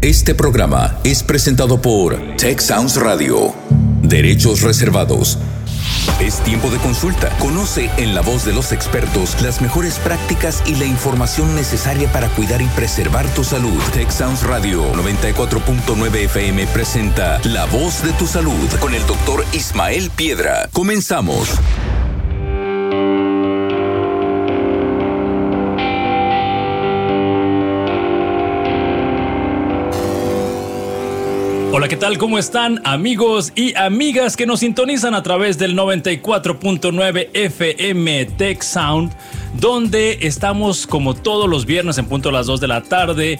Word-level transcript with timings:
Este 0.00 0.32
programa 0.32 0.96
es 1.02 1.24
presentado 1.24 1.82
por 1.82 2.36
Tech 2.36 2.60
Sounds 2.60 2.94
Radio. 2.94 3.52
Derechos 4.00 4.62
reservados. 4.62 5.38
Es 6.20 6.38
tiempo 6.44 6.70
de 6.70 6.78
consulta. 6.78 7.36
Conoce 7.40 7.90
en 7.96 8.14
la 8.14 8.20
voz 8.20 8.44
de 8.44 8.52
los 8.52 8.70
expertos 8.70 9.42
las 9.42 9.60
mejores 9.60 9.98
prácticas 9.98 10.62
y 10.66 10.76
la 10.76 10.84
información 10.84 11.52
necesaria 11.56 12.10
para 12.12 12.28
cuidar 12.28 12.62
y 12.62 12.66
preservar 12.66 13.26
tu 13.34 13.42
salud. 13.42 13.82
Tech 13.92 14.08
Sounds 14.10 14.44
Radio 14.44 14.84
94.9 14.94 16.14
FM 16.26 16.68
presenta 16.68 17.40
La 17.42 17.64
voz 17.64 18.04
de 18.04 18.12
tu 18.12 18.28
salud 18.28 18.68
con 18.78 18.94
el 18.94 19.04
doctor 19.04 19.44
Ismael 19.52 20.10
Piedra. 20.10 20.68
Comenzamos. 20.72 21.48
Hola, 31.78 31.86
¿qué 31.86 31.96
tal? 31.96 32.18
¿Cómo 32.18 32.40
están 32.40 32.80
amigos 32.82 33.52
y 33.54 33.72
amigas 33.76 34.36
que 34.36 34.46
nos 34.46 34.58
sintonizan 34.58 35.14
a 35.14 35.22
través 35.22 35.58
del 35.58 35.76
94.9 35.76 37.28
FM 37.32 38.24
Tech 38.36 38.62
Sound, 38.62 39.12
donde 39.60 40.18
estamos 40.22 40.88
como 40.88 41.14
todos 41.14 41.48
los 41.48 41.66
viernes 41.66 41.96
en 41.98 42.06
punto 42.06 42.30
a 42.30 42.32
las 42.32 42.46
2 42.46 42.60
de 42.60 42.66
la 42.66 42.82
tarde 42.82 43.38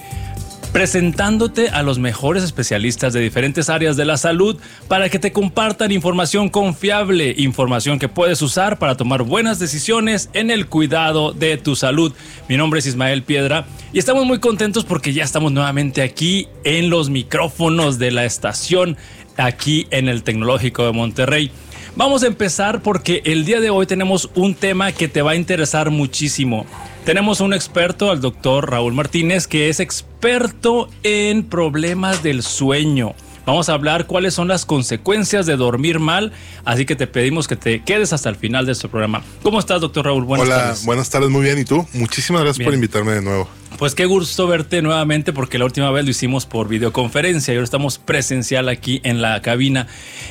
presentándote 0.71 1.69
a 1.69 1.81
los 1.81 1.97
mejores 1.97 2.43
especialistas 2.43 3.13
de 3.13 3.21
diferentes 3.21 3.69
áreas 3.69 3.97
de 3.97 4.05
la 4.05 4.17
salud 4.17 4.57
para 4.87 5.09
que 5.09 5.17
te 5.17 5.31
compartan 5.31 5.91
información 5.91 6.49
confiable, 6.49 7.33
información 7.37 7.97
que 7.97 8.07
puedes 8.07 8.41
usar 8.41 8.77
para 8.77 8.95
tomar 8.95 9.23
buenas 9.23 9.57
decisiones 9.57 10.29
en 10.33 10.51
el 10.51 10.67
cuidado 10.67 11.33
de 11.33 11.57
tu 11.57 11.75
salud. 11.75 12.13
Mi 12.47 12.55
nombre 12.55 12.79
es 12.79 12.85
Ismael 12.85 13.23
Piedra 13.23 13.65
y 13.91 13.99
estamos 13.99 14.25
muy 14.25 14.39
contentos 14.39 14.85
porque 14.85 15.11
ya 15.11 15.23
estamos 15.23 15.51
nuevamente 15.51 16.03
aquí 16.03 16.47
en 16.63 16.89
los 16.89 17.09
micrófonos 17.09 17.97
de 17.97 18.11
la 18.11 18.25
estación, 18.25 18.95
aquí 19.37 19.87
en 19.89 20.07
el 20.07 20.23
Tecnológico 20.23 20.85
de 20.85 20.91
Monterrey. 20.91 21.51
Vamos 21.95 22.21
a 22.23 22.27
empezar 22.27 22.81
porque 22.81 23.23
el 23.25 23.43
día 23.43 23.59
de 23.59 23.71
hoy 23.71 23.87
tenemos 23.87 24.29
un 24.35 24.53
tema 24.53 24.91
que 24.91 25.07
te 25.07 25.23
va 25.23 25.31
a 25.31 25.35
interesar 25.35 25.89
muchísimo. 25.89 26.65
Tenemos 27.09 27.41
un 27.41 27.55
experto, 27.55 28.11
al 28.11 28.21
doctor 28.21 28.69
Raúl 28.69 28.93
Martínez, 28.93 29.47
que 29.47 29.69
es 29.69 29.79
experto 29.79 30.91
en 31.01 31.43
problemas 31.43 32.21
del 32.21 32.43
sueño. 32.43 33.15
Vamos 33.47 33.67
a 33.67 33.73
hablar 33.73 34.05
cuáles 34.05 34.35
son 34.35 34.47
las 34.47 34.63
consecuencias 34.63 35.47
de 35.47 35.57
dormir 35.57 35.97
mal, 35.97 36.31
así 36.65 36.85
que 36.85 36.95
te 36.95 37.07
pedimos 37.07 37.47
que 37.47 37.55
te 37.55 37.81
quedes 37.81 38.13
hasta 38.13 38.29
el 38.29 38.35
final 38.35 38.67
de 38.67 38.73
este 38.73 38.89
programa. 38.89 39.23
¿Cómo 39.41 39.57
estás, 39.57 39.81
doctor 39.81 40.05
Raúl? 40.05 40.23
Buenas 40.23 40.45
Hola, 40.45 40.57
tardes. 40.57 40.85
buenas 40.85 41.09
tardes, 41.09 41.31
muy 41.31 41.41
bien. 41.41 41.57
¿Y 41.57 41.65
tú? 41.65 41.83
Muchísimas 41.93 42.43
gracias 42.43 42.63
por 42.63 42.75
invitarme 42.75 43.13
de 43.13 43.23
nuevo. 43.23 43.49
Pues 43.77 43.95
qué 43.95 44.05
gusto 44.05 44.45
verte 44.47 44.81
nuevamente 44.81 45.31
porque 45.31 45.57
la 45.57 45.65
última 45.65 45.89
vez 45.91 46.03
lo 46.03 46.11
hicimos 46.11 46.45
por 46.45 46.67
videoconferencia 46.67 47.53
y 47.53 47.57
ahora 47.57 47.63
estamos 47.63 47.97
presencial 47.97 48.67
aquí 48.67 48.99
en 49.03 49.21
la 49.21 49.41
cabina. 49.41 49.87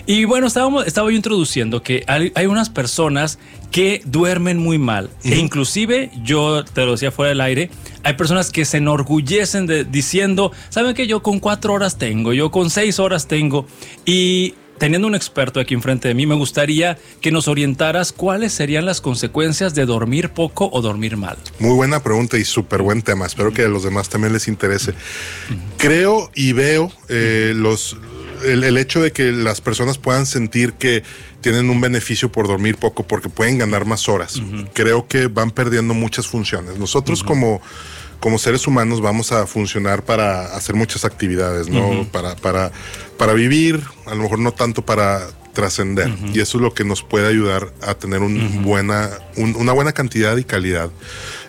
Y 0.06 0.24
bueno, 0.24 0.46
estábamos, 0.46 0.86
estaba 0.86 1.10
yo 1.10 1.16
introduciendo 1.16 1.82
que 1.82 2.04
hay, 2.06 2.46
unas 2.46 2.68
personas 2.68 3.38
que 3.70 4.02
duermen 4.04 4.58
muy 4.58 4.78
mal. 4.78 5.08
E 5.24 5.36
inclusive, 5.36 6.10
yo 6.22 6.64
te 6.64 6.84
lo 6.84 6.92
decía 6.92 7.10
fuera 7.10 7.30
del 7.30 7.40
aire, 7.40 7.70
hay 8.02 8.14
personas 8.14 8.50
que 8.50 8.64
se 8.64 8.78
enorgullecen 8.78 9.66
de, 9.66 9.84
diciendo, 9.84 10.52
¿saben 10.68 10.94
que 10.94 11.06
yo 11.06 11.22
con 11.22 11.40
cuatro 11.40 11.72
horas 11.72 11.96
tengo? 11.96 12.32
Yo 12.32 12.50
con 12.50 12.68
seis 12.68 12.98
horas 12.98 13.28
tengo. 13.28 13.66
Y 14.04 14.54
teniendo 14.78 15.06
un 15.06 15.14
experto 15.14 15.60
aquí 15.60 15.74
enfrente 15.74 16.08
de 16.08 16.14
mí, 16.14 16.26
me 16.26 16.34
gustaría 16.34 16.98
que 17.20 17.30
nos 17.30 17.48
orientaras 17.48 18.12
cuáles 18.12 18.52
serían 18.52 18.86
las 18.86 19.00
consecuencias 19.00 19.74
de 19.74 19.86
dormir 19.86 20.30
poco 20.30 20.68
o 20.72 20.80
dormir 20.80 21.16
mal. 21.16 21.36
Muy 21.58 21.74
buena 21.74 22.02
pregunta 22.02 22.38
y 22.38 22.44
súper 22.44 22.82
buen 22.82 23.02
tema. 23.02 23.26
Espero 23.26 23.52
que 23.52 23.62
a 23.62 23.68
los 23.68 23.84
demás 23.84 24.08
también 24.08 24.32
les 24.32 24.48
interese. 24.48 24.94
Creo 25.76 26.30
y 26.34 26.52
veo 26.52 26.92
eh, 27.08 27.52
los, 27.56 27.96
el, 28.44 28.76
hecho 28.76 29.02
de 29.02 29.12
que 29.12 29.32
las 29.32 29.60
personas 29.60 29.98
puedan 29.98 30.26
sentir 30.26 30.74
que 30.74 31.02
tienen 31.40 31.70
un 31.70 31.80
beneficio 31.80 32.30
por 32.30 32.48
dormir 32.48 32.76
poco 32.76 33.02
porque 33.06 33.28
pueden 33.28 33.58
ganar 33.58 33.84
más 33.84 34.08
horas. 34.08 34.40
Creo 34.72 35.06
que 35.06 35.28
van 35.28 35.50
perdiendo 35.50 35.94
muchas 35.94 36.26
funciones. 36.26 36.78
Nosotros 36.78 37.22
como 37.22 37.60
como 38.20 38.38
seres 38.38 38.66
humanos 38.66 39.00
vamos 39.00 39.32
a 39.32 39.46
funcionar 39.46 40.04
para 40.04 40.56
hacer 40.56 40.74
muchas 40.74 41.04
actividades, 41.04 41.68
¿no? 41.68 42.06
para, 42.10 42.36
para, 42.36 42.72
para 43.16 43.32
vivir, 43.32 43.82
a 44.06 44.14
lo 44.14 44.22
mejor 44.22 44.38
no 44.38 44.52
tanto 44.52 44.84
para 44.84 45.26
trascender. 45.52 46.14
Y 46.32 46.40
eso 46.40 46.58
es 46.58 46.62
lo 46.62 46.72
que 46.72 46.84
nos 46.84 47.02
puede 47.02 47.26
ayudar 47.26 47.72
a 47.82 47.94
tener 47.94 48.20
un 48.20 48.62
buena, 48.62 49.10
una 49.36 49.72
buena 49.72 49.92
cantidad 49.92 50.36
y 50.36 50.44
calidad 50.44 50.90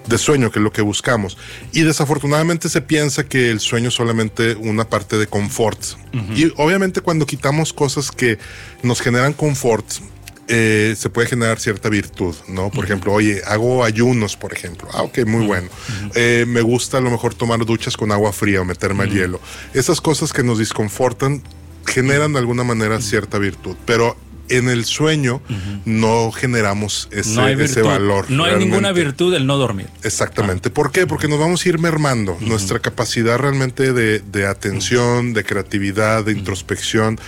de 0.08 0.18
sueño, 0.18 0.52
que 0.52 0.59
es 0.59 0.63
lo 0.63 0.72
que 0.72 0.81
buscamos. 0.81 1.38
Y 1.74 1.81
desafortunadamente 1.81 2.69
se 2.69 2.81
piensa 2.81 3.25
que 3.25 3.52
el 3.52 3.59
sueño 3.59 3.90
es 3.90 3.94
solamente 3.94 4.56
una 4.56 4.90
parte 4.90 5.18
de 5.18 5.28
confort. 5.28 5.79
Y 6.35 6.52
obviamente 6.58 7.02
cuando 7.02 7.28
quitamos 7.28 7.72
cosas 7.72 8.12
que 8.12 8.40
nos 8.81 9.00
generan 9.00 9.34
confort, 9.34 9.85
eh, 10.52 10.96
se 10.98 11.12
puede 11.12 11.28
generar 11.28 11.60
cierta 11.60 11.90
virtud, 11.90 12.36
¿no? 12.48 12.72
Por 12.72 12.84
ejemplo, 12.84 13.14
oye, 13.14 13.44
hago 13.46 13.84
ayunos, 13.84 14.36
por 14.36 14.52
ejemplo. 14.52 14.90
Ah, 14.94 15.04
ok, 15.04 15.20
muy 15.28 15.46
bueno. 15.46 15.70
Eh, 16.16 16.46
me 16.48 16.62
gusta 16.62 16.98
a 16.98 17.02
lo 17.02 17.12
mejor 17.12 17.36
tomar 17.36 17.64
duchas 17.66 17.96
con 17.96 18.12
agua 18.12 18.34
fría 18.34 18.62
o 18.62 18.66
meterme 18.66 19.04
al 19.04 19.12
hielo. 19.12 19.40
Esas 19.76 20.02
cosas 20.02 20.34
que 20.34 20.42
nos 20.44 20.58
disconfortan 20.58 21.44
generan 21.86 22.34
de 22.34 22.40
alguna 22.40 22.64
manera 22.64 23.00
cierta 23.00 23.38
virtud, 23.38 23.76
pero 23.86 24.18
en 24.50 24.70
el 24.70 24.86
sueño 24.86 25.42
no 25.86 26.32
generamos 26.32 27.08
ese, 27.12 27.82
valor. 27.82 28.30
No 28.30 28.46
hay 28.46 28.58
ninguna 28.58 28.92
virtud 28.92 29.34
el 29.34 29.46
no 29.46 29.58
dormir. 29.58 29.88
Exactamente. 30.04 30.70
¿Por 30.70 30.92
qué? 30.92 31.08
Porque 31.08 31.28
nos 31.28 31.40
vamos 31.40 31.66
a 31.66 31.70
ir 31.70 31.80
mermando. 31.80 32.38
Nuestra 32.42 32.80
capacidad 32.80 33.38
realmente 33.38 33.94
de, 33.94 34.48
atención, 34.48 35.34
de 35.34 35.44
creatividad, 35.44 36.26
de 36.26 36.34
introspección, 36.34 37.20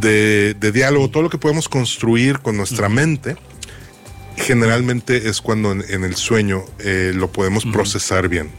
de, 0.00 0.54
diálogo, 0.72 1.10
todo 1.10 1.22
lo 1.24 1.30
que 1.30 1.38
podemos 1.38 1.68
construir 1.68 2.40
con 2.40 2.56
nuestra 2.56 2.88
mente, 2.88 3.36
generalmente 4.36 5.28
es 5.28 5.40
cuando 5.40 5.72
en, 5.72 6.04
el 6.04 6.16
sueño 6.16 6.64
eh, 6.80 7.12
lo 7.14 7.30
podemos 7.30 7.64
procesar 7.64 8.28
bien. 8.28 8.50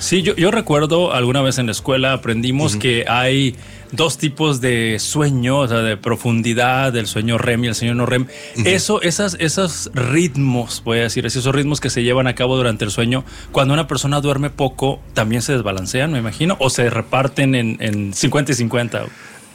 Sí, 0.00 0.22
yo, 0.22 0.36
yo 0.36 0.50
recuerdo 0.50 1.12
alguna 1.12 1.42
vez 1.42 1.58
en 1.58 1.66
la 1.66 1.72
escuela 1.72 2.12
aprendimos 2.12 2.76
que 2.76 3.04
hay 3.08 3.56
dos 3.92 4.18
tipos 4.18 4.60
de 4.60 4.98
sueño, 4.98 5.60
o 5.60 5.68
sea, 5.68 5.78
de 5.78 5.96
profundidad, 5.96 6.92
del 6.92 7.06
sueño 7.06 7.38
REM 7.38 7.64
y 7.64 7.68
el 7.68 7.74
sueño 7.74 7.94
no 7.94 8.06
REM. 8.06 8.26
Eso, 8.64 9.02
esas, 9.02 9.36
esos 9.40 9.90
ritmos, 9.94 10.82
voy 10.84 10.98
a 10.98 11.02
decir, 11.02 11.26
esos 11.26 11.46
ritmos 11.54 11.80
que 11.80 11.90
se 11.90 12.02
llevan 12.02 12.26
a 12.26 12.34
cabo 12.34 12.56
durante 12.56 12.84
el 12.84 12.90
sueño, 12.90 13.24
cuando 13.52 13.74
una 13.74 13.86
persona 13.86 14.20
duerme 14.20 14.50
poco, 14.50 15.00
también 15.14 15.42
se 15.42 15.52
desbalancean, 15.52 16.12
me 16.12 16.18
imagino, 16.18 16.56
o 16.60 16.70
se 16.70 16.90
reparten 16.90 17.54
en, 17.54 18.14
50 18.14 18.52
y 18.52 18.54
50. 18.54 19.06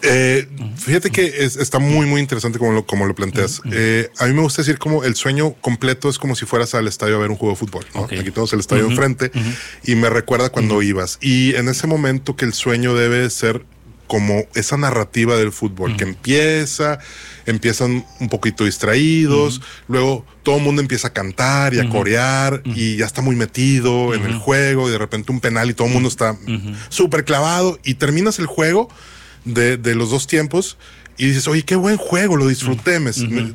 Eh, 0.05 0.47
fíjate 0.75 1.11
que 1.11 1.45
está 1.45 1.79
muy, 1.79 2.05
muy 2.05 2.19
interesante 2.19 2.59
como 2.59 2.73
lo, 2.73 2.85
como 2.85 3.05
lo 3.05 3.15
planteas. 3.15 3.61
Eh, 3.71 4.09
a 4.19 4.25
mí 4.25 4.33
me 4.33 4.41
gusta 4.41 4.61
decir 4.61 4.77
como 4.77 5.05
el 5.05 5.15
sueño 5.15 5.53
completo 5.61 6.09
es 6.09 6.19
como 6.19 6.35
si 6.35 6.45
fueras 6.45 6.75
al 6.75 6.87
estadio 6.89 7.15
a 7.15 7.19
ver 7.19 7.31
un 7.31 7.37
juego 7.37 7.53
de 7.53 7.59
fútbol. 7.59 7.85
Aquí 7.95 8.31
tenemos 8.31 8.51
el 8.51 8.59
estadio 8.59 8.85
enfrente 8.85 9.31
y 9.85 9.95
me 9.95 10.09
recuerda 10.09 10.49
cuando 10.49 10.81
ibas. 10.81 11.19
Y 11.21 11.55
en 11.55 11.69
ese 11.69 11.87
momento 11.87 12.35
que 12.35 12.43
el 12.43 12.53
sueño 12.53 12.95
debe 12.95 13.29
ser 13.29 13.65
como 14.07 14.43
esa 14.53 14.77
narrativa 14.77 15.37
del 15.37 15.51
fútbol 15.51 15.95
que 15.95 16.03
empieza, 16.03 16.99
empiezan 17.45 18.05
un 18.19 18.29
poquito 18.29 18.65
distraídos, 18.65 19.61
luego 19.87 20.25
todo 20.43 20.57
el 20.57 20.63
mundo 20.63 20.81
empieza 20.81 21.07
a 21.07 21.13
cantar 21.13 21.73
y 21.73 21.79
a 21.79 21.89
corear 21.89 22.61
y 22.65 22.97
ya 22.97 23.05
está 23.05 23.21
muy 23.21 23.35
metido 23.35 24.13
en 24.13 24.23
el 24.23 24.35
juego 24.35 24.87
y 24.87 24.91
de 24.91 24.97
repente 24.97 25.31
un 25.31 25.39
penal 25.39 25.69
y 25.69 25.73
todo 25.73 25.87
el 25.87 25.93
mundo 25.93 26.09
está 26.09 26.37
súper 26.89 27.25
clavado 27.25 27.79
y 27.83 27.95
terminas 27.95 28.39
el 28.39 28.45
juego 28.45 28.89
de, 29.45 29.77
de 29.77 29.95
los 29.95 30.09
dos 30.09 30.27
tiempos 30.27 30.77
y 31.17 31.27
dices, 31.27 31.47
oye, 31.47 31.63
qué 31.63 31.75
buen 31.75 31.97
juego, 31.97 32.35
lo 32.35 32.47
disfruté, 32.47 32.99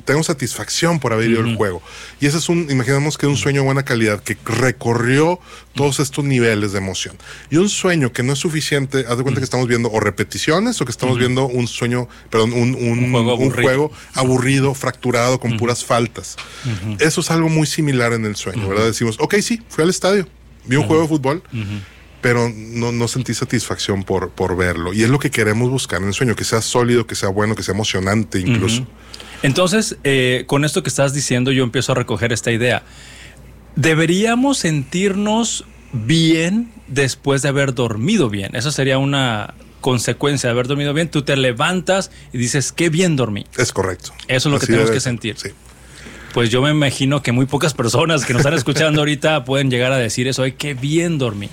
tengo 0.04 0.22
satisfacción 0.22 1.00
por 1.00 1.12
haber 1.12 1.30
ido 1.30 1.40
al 1.40 1.56
juego. 1.56 1.82
Y 2.20 2.26
ese 2.26 2.38
es 2.38 2.48
un, 2.48 2.70
imaginamos 2.70 3.18
que 3.18 3.26
es 3.26 3.30
un 3.30 3.36
sueño 3.36 3.62
de 3.62 3.66
buena 3.66 3.84
calidad, 3.84 4.22
que 4.22 4.36
recorrió 4.44 5.40
todos 5.74 5.98
estos 5.98 6.24
niveles 6.24 6.72
de 6.72 6.78
emoción. 6.78 7.16
Y 7.50 7.56
un 7.56 7.68
sueño 7.68 8.12
que 8.12 8.22
no 8.22 8.32
es 8.32 8.38
suficiente, 8.38 9.04
haz 9.08 9.16
de 9.16 9.22
cuenta 9.22 9.40
que 9.40 9.44
estamos 9.44 9.66
viendo 9.66 9.90
o 9.90 9.98
repeticiones 9.98 10.80
o 10.80 10.84
que 10.84 10.92
estamos 10.92 11.18
viendo 11.18 11.46
un 11.46 11.66
sueño, 11.66 12.08
perdón, 12.30 12.52
un, 12.52 12.74
un, 12.74 13.50
juego, 13.50 13.90
aburrido, 14.14 14.74
fracturado, 14.74 15.40
con 15.40 15.56
puras 15.56 15.84
faltas. 15.84 16.36
Eso 17.00 17.20
es 17.20 17.30
algo 17.30 17.48
muy 17.48 17.66
similar 17.66 18.12
en 18.12 18.24
el 18.24 18.36
sueño, 18.36 18.68
¿verdad? 18.68 18.86
Decimos, 18.86 19.16
ok, 19.18 19.34
sí, 19.40 19.62
fui 19.68 19.82
al 19.82 19.90
estadio, 19.90 20.28
vi 20.64 20.76
un 20.76 20.84
juego 20.84 21.02
de 21.02 21.08
fútbol 21.08 21.42
pero 22.20 22.50
no, 22.54 22.92
no 22.92 23.08
sentí 23.08 23.34
satisfacción 23.34 24.04
por, 24.04 24.30
por 24.30 24.56
verlo. 24.56 24.92
Y 24.92 25.02
es 25.02 25.10
lo 25.10 25.18
que 25.18 25.30
queremos 25.30 25.70
buscar 25.70 26.00
en 26.00 26.08
el 26.08 26.14
sueño, 26.14 26.34
que 26.34 26.44
sea 26.44 26.60
sólido, 26.60 27.06
que 27.06 27.14
sea 27.14 27.28
bueno, 27.28 27.54
que 27.54 27.62
sea 27.62 27.74
emocionante 27.74 28.40
incluso. 28.40 28.86
Entonces, 29.42 29.96
eh, 30.04 30.44
con 30.46 30.64
esto 30.64 30.82
que 30.82 30.88
estás 30.88 31.14
diciendo, 31.14 31.52
yo 31.52 31.62
empiezo 31.62 31.92
a 31.92 31.94
recoger 31.94 32.32
esta 32.32 32.50
idea. 32.50 32.82
Deberíamos 33.76 34.58
sentirnos 34.58 35.64
bien 35.92 36.72
después 36.88 37.42
de 37.42 37.48
haber 37.48 37.74
dormido 37.74 38.28
bien. 38.30 38.56
Eso 38.56 38.72
sería 38.72 38.98
una 38.98 39.54
consecuencia 39.80 40.48
de 40.48 40.52
haber 40.52 40.66
dormido 40.66 40.92
bien. 40.92 41.08
Tú 41.08 41.22
te 41.22 41.36
levantas 41.36 42.10
y 42.32 42.38
dices, 42.38 42.72
qué 42.72 42.88
bien 42.88 43.14
dormí. 43.14 43.46
Es 43.56 43.72
correcto. 43.72 44.12
Eso 44.26 44.48
es 44.48 44.52
lo 44.52 44.58
que 44.58 44.66
tenemos 44.66 44.90
que 44.90 45.00
sentir. 45.00 45.36
Sí. 45.38 45.50
Pues 46.34 46.50
yo 46.50 46.60
me 46.60 46.70
imagino 46.70 47.22
que 47.22 47.32
muy 47.32 47.46
pocas 47.46 47.74
personas 47.74 48.24
que 48.24 48.32
nos 48.32 48.40
están 48.40 48.54
escuchando 48.54 49.00
ahorita 49.00 49.44
pueden 49.44 49.70
llegar 49.70 49.92
a 49.92 49.96
decir 49.96 50.28
eso, 50.28 50.42
ay, 50.42 50.52
qué 50.52 50.74
bien 50.74 51.18
dormí. 51.18 51.48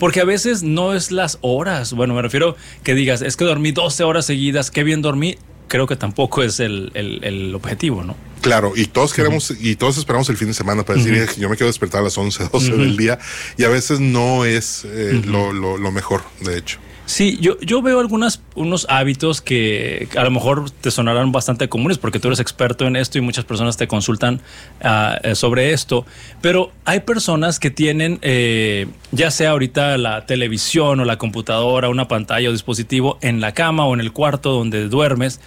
Porque 0.00 0.20
a 0.20 0.24
veces 0.24 0.64
no 0.64 0.94
es 0.94 1.12
las 1.12 1.38
horas. 1.42 1.92
Bueno, 1.92 2.14
me 2.14 2.22
refiero 2.22 2.56
que 2.82 2.94
digas, 2.94 3.20
es 3.20 3.36
que 3.36 3.44
dormí 3.44 3.70
12 3.70 4.02
horas 4.02 4.26
seguidas, 4.26 4.72
qué 4.72 4.82
bien 4.82 5.02
dormí. 5.02 5.36
Creo 5.68 5.86
que 5.86 5.94
tampoco 5.94 6.42
es 6.42 6.58
el, 6.58 6.90
el, 6.94 7.54
objetivo, 7.54 8.02
¿no? 8.02 8.16
Claro, 8.40 8.72
y 8.74 8.86
todos 8.86 9.12
queremos, 9.12 9.54
y 9.60 9.76
todos 9.76 9.98
esperamos 9.98 10.28
el 10.30 10.36
fin 10.36 10.48
de 10.48 10.54
semana 10.54 10.84
para 10.84 11.00
decir, 11.00 11.28
yo 11.38 11.48
me 11.48 11.56
quiero 11.56 11.68
despertar 11.68 12.00
a 12.00 12.04
las 12.04 12.18
11, 12.18 12.48
12 12.50 12.72
del 12.72 12.96
día, 12.96 13.18
y 13.56 13.62
a 13.62 13.68
veces 13.68 14.00
no 14.00 14.44
es 14.44 14.84
eh, 14.84 15.22
lo, 15.24 15.52
lo, 15.52 15.76
lo 15.76 15.92
mejor, 15.92 16.22
de 16.40 16.58
hecho. 16.58 16.78
Sí, 17.10 17.38
yo, 17.40 17.58
yo 17.58 17.82
veo 17.82 17.98
algunas, 17.98 18.40
unos 18.54 18.86
hábitos 18.88 19.40
que 19.40 20.08
a 20.16 20.22
lo 20.22 20.30
mejor 20.30 20.70
te 20.70 20.92
sonarán 20.92 21.32
bastante 21.32 21.68
comunes 21.68 21.98
porque 21.98 22.20
tú 22.20 22.28
eres 22.28 22.38
experto 22.38 22.86
en 22.86 22.94
esto 22.94 23.18
y 23.18 23.20
muchas 23.20 23.44
personas 23.44 23.76
te 23.76 23.88
consultan 23.88 24.40
eh, 24.80 25.34
sobre 25.34 25.72
esto, 25.72 26.06
pero 26.40 26.70
hay 26.84 27.00
personas 27.00 27.58
que 27.58 27.72
tienen, 27.72 28.20
eh, 28.22 28.86
ya 29.10 29.32
sea 29.32 29.50
ahorita 29.50 29.98
la 29.98 30.24
televisión 30.24 31.00
o 31.00 31.04
la 31.04 31.18
computadora, 31.18 31.88
una 31.88 32.06
pantalla 32.06 32.48
o 32.48 32.52
dispositivo 32.52 33.18
en 33.22 33.40
la 33.40 33.54
cama 33.54 33.86
o 33.86 33.94
en 33.94 33.98
el 33.98 34.12
cuarto 34.12 34.52
donde 34.52 34.88
duermes 34.88 35.40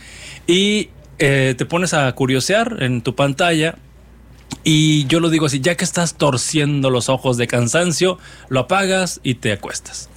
y 0.46 0.90
eh, 1.18 1.56
te 1.58 1.66
pones 1.66 1.94
a 1.94 2.12
curiosear 2.12 2.84
en 2.84 3.02
tu 3.02 3.16
pantalla 3.16 3.76
y 4.66 5.06
yo 5.06 5.22
lo 5.22 5.30
digo 5.30 5.46
así, 5.46 5.62
ya 5.62 5.76
que 5.76 5.86
estás 5.86 6.16
torciendo 6.16 6.90
los 6.90 7.08
ojos 7.08 7.38
de 7.38 7.48
cansancio, 7.48 8.18
lo 8.50 8.60
apagas 8.60 9.22
y 9.24 9.36
te 9.36 9.54
acuestas. 9.54 10.10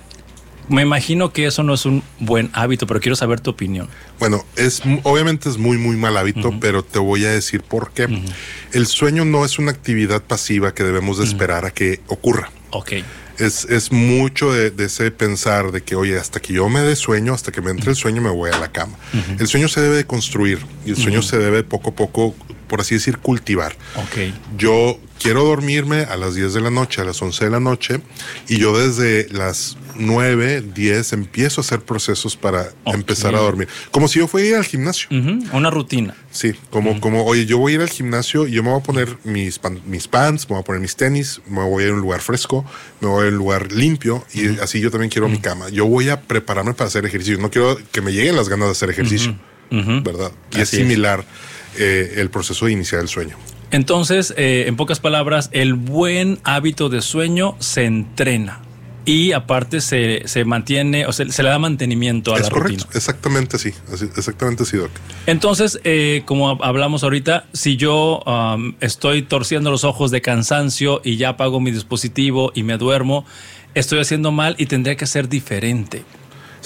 Me 0.69 0.83
imagino 0.83 1.33
que 1.33 1.47
eso 1.47 1.63
no 1.63 1.75
es 1.75 1.87
un 1.87 2.03
buen 2.19 2.51
hábito, 2.53 2.87
pero 2.87 3.01
quiero 3.01 3.17
saber 3.17 3.41
tu 3.41 3.51
opinión. 3.51 3.89
Bueno, 4.19 4.45
es 4.57 4.83
obviamente 5.05 5.49
es 5.49 5.59
muy 5.59 5.79
muy 5.79 5.97
mal 5.97 6.17
hábito, 6.17 6.53
pero 6.61 6.83
te 6.83 6.99
voy 6.99 7.25
a 7.25 7.31
decir 7.31 7.63
por 7.63 7.93
qué. 7.93 8.09
El 8.73 8.87
sueño 8.87 9.25
no 9.25 9.45
es 9.45 9.59
una 9.59 9.71
actividad 9.71 10.23
pasiva 10.23 10.75
que 10.75 10.83
debemos 10.83 11.19
de 11.19 11.25
esperar 11.25 11.65
a 11.65 11.71
que 11.71 12.01
ocurra. 12.09 12.51
Ok. 12.71 12.93
Es, 13.39 13.67
es 13.67 13.93
mucho 13.93 14.53
de, 14.53 14.73
ese 14.83 15.11
pensar 15.11 15.71
de 15.71 15.83
que, 15.83 15.95
oye, 15.95 16.19
hasta 16.19 16.41
que 16.41 16.55
yo 16.55 16.69
me 16.71 16.81
dé 16.81 16.97
sueño, 16.97 17.35
hasta 17.35 17.53
que 17.53 17.61
me 17.61 17.71
entre 17.71 17.91
el 17.91 17.97
sueño, 17.97 18.23
me 18.23 18.31
voy 18.31 18.51
a 18.51 18.59
la 18.59 18.73
cama. 18.73 18.97
El 19.39 19.47
sueño 19.47 19.69
se 19.69 19.83
debe 19.83 19.97
de 19.97 20.07
construir 20.07 20.59
y 20.87 20.91
el 20.91 20.97
sueño 20.97 21.23
se 21.23 21.39
debe 21.39 21.63
poco 21.63 21.91
a 21.91 21.95
poco, 21.95 22.35
por 22.67 22.81
así 22.81 22.95
decir, 22.95 23.19
cultivar. 23.19 23.77
Ok. 23.97 24.33
Yo 24.57 24.99
quiero 25.19 25.45
dormirme 25.45 26.03
a 26.03 26.17
las 26.17 26.35
10 26.35 26.55
de 26.55 26.61
la 26.61 26.71
noche, 26.71 27.01
a 27.01 27.05
las 27.05 27.21
11 27.21 27.45
de 27.47 27.51
la 27.51 27.61
noche, 27.61 28.01
y 28.49 28.59
yo 28.59 28.77
desde 28.79 29.29
las 29.31 29.77
9, 29.99 30.63
10 30.75 31.13
empiezo 31.15 31.61
a 31.61 31.65
hacer 31.65 31.81
procesos 31.81 32.37
para 32.37 32.71
empezar 32.85 33.35
a 33.35 33.39
dormir. 33.39 33.69
Como 33.91 34.09
si 34.09 34.19
yo 34.19 34.29
fuera 34.29 34.47
a 34.47 34.51
ir 34.51 34.57
al 34.57 34.65
gimnasio. 34.65 35.09
Una 35.53 35.71
rutina. 35.71 36.15
Sí, 36.31 36.55
como, 36.71 37.01
como, 37.01 37.25
oye, 37.25 37.47
yo 37.47 37.59
voy 37.59 37.73
a 37.73 37.75
ir 37.77 37.81
al 37.81 37.89
gimnasio 37.89 38.47
y 38.47 38.53
yo 38.53 38.63
me 38.63 38.71
voy 38.71 38.81
a 38.81 38.83
poner 38.83 39.17
mis, 39.25 39.59
mis 39.87 40.07
pants, 40.09 40.49
me 40.49 40.55
voy 40.55 40.61
a 40.61 40.65
poner 40.65 40.83
mis 40.83 40.97
tenis, 40.97 41.41
me 41.49 41.63
voy 41.63 41.85
a 41.85 41.87
ir 41.87 41.93
a 41.93 41.95
un 41.95 42.01
lugar 42.01 42.21
fresco, 42.21 42.65
me 43.01 43.09
voy 43.09 43.25
a 43.25 43.27
ir 43.29 43.33
a 43.33 43.37
un 43.37 43.39
lugar 43.39 43.73
limpio 43.73 44.25
y 44.35 44.59
así 44.59 44.81
yo 44.81 44.91
también 44.91 45.11
quiero 45.11 45.29
mi 45.29 45.39
cama. 45.39 45.69
Yo 45.71 45.87
voy 45.87 46.11
a 46.11 46.21
prepararme 46.21 46.75
para 46.75 46.89
hacer 46.89 47.07
ejercicio. 47.07 47.39
No 47.39 47.51
quiero 47.51 47.79
que 47.91 48.01
me 48.01 48.13
lleguen 48.13 48.37
las 48.37 48.49
ganas 48.49 48.69
de 48.69 48.73
hacer 48.73 48.91
ejercicio, 48.91 49.37
¿verdad? 49.71 50.33
Y 50.53 50.61
es 50.61 50.69
similar 50.69 51.25
eh, 51.79 52.15
el 52.17 52.31
proceso 52.31 52.67
de 52.67 52.73
iniciar 52.73 53.01
el 53.01 53.09
sueño. 53.09 53.37
Entonces, 53.71 54.33
eh, 54.37 54.65
en 54.69 54.77
pocas 54.77 55.01
palabras, 55.01 55.49
el 55.53 55.75
buen 55.75 56.39
hábito 56.45 56.89
de 56.89 57.03
sueño 57.03 57.57
se 57.59 57.85
entrena 57.85 58.61
y 59.07 59.33
aparte 59.33 59.81
se, 59.81 60.23
se 60.27 60.45
mantiene, 60.45 61.07
o 61.07 61.13
sea, 61.13 61.31
se 61.31 61.43
le 61.43 61.49
da 61.49 61.59
mantenimiento 61.61 62.35
a 62.35 62.39
es 62.39 62.45
la 62.45 62.51
correcto, 62.51 62.87
Exactamente 62.93 63.57
sí, 63.57 63.73
exactamente 64.17 64.65
sí, 64.65 64.77
Doc. 64.77 64.91
Entonces, 65.27 65.81
eh, 65.85 66.23
como 66.27 66.63
hablamos 66.63 67.05
ahorita, 67.05 67.47
si 67.53 67.77
yo 67.77 68.21
um, 68.27 68.75
estoy 68.81 69.23
torciendo 69.23 69.71
los 69.71 69.85
ojos 69.85 70.11
de 70.11 70.21
cansancio 70.21 71.01
y 71.05 71.17
ya 71.17 71.31
apago 71.31 71.61
mi 71.61 71.71
dispositivo 71.71 72.51
y 72.55 72.65
me 72.65 72.79
duermo, 72.79 73.25
estoy 73.75 74.01
haciendo 74.01 74.33
mal 74.33 74.57
y 74.59 74.67
tendría 74.67 74.97
que 74.97 75.07
ser 75.07 75.29
diferente. 75.29 76.03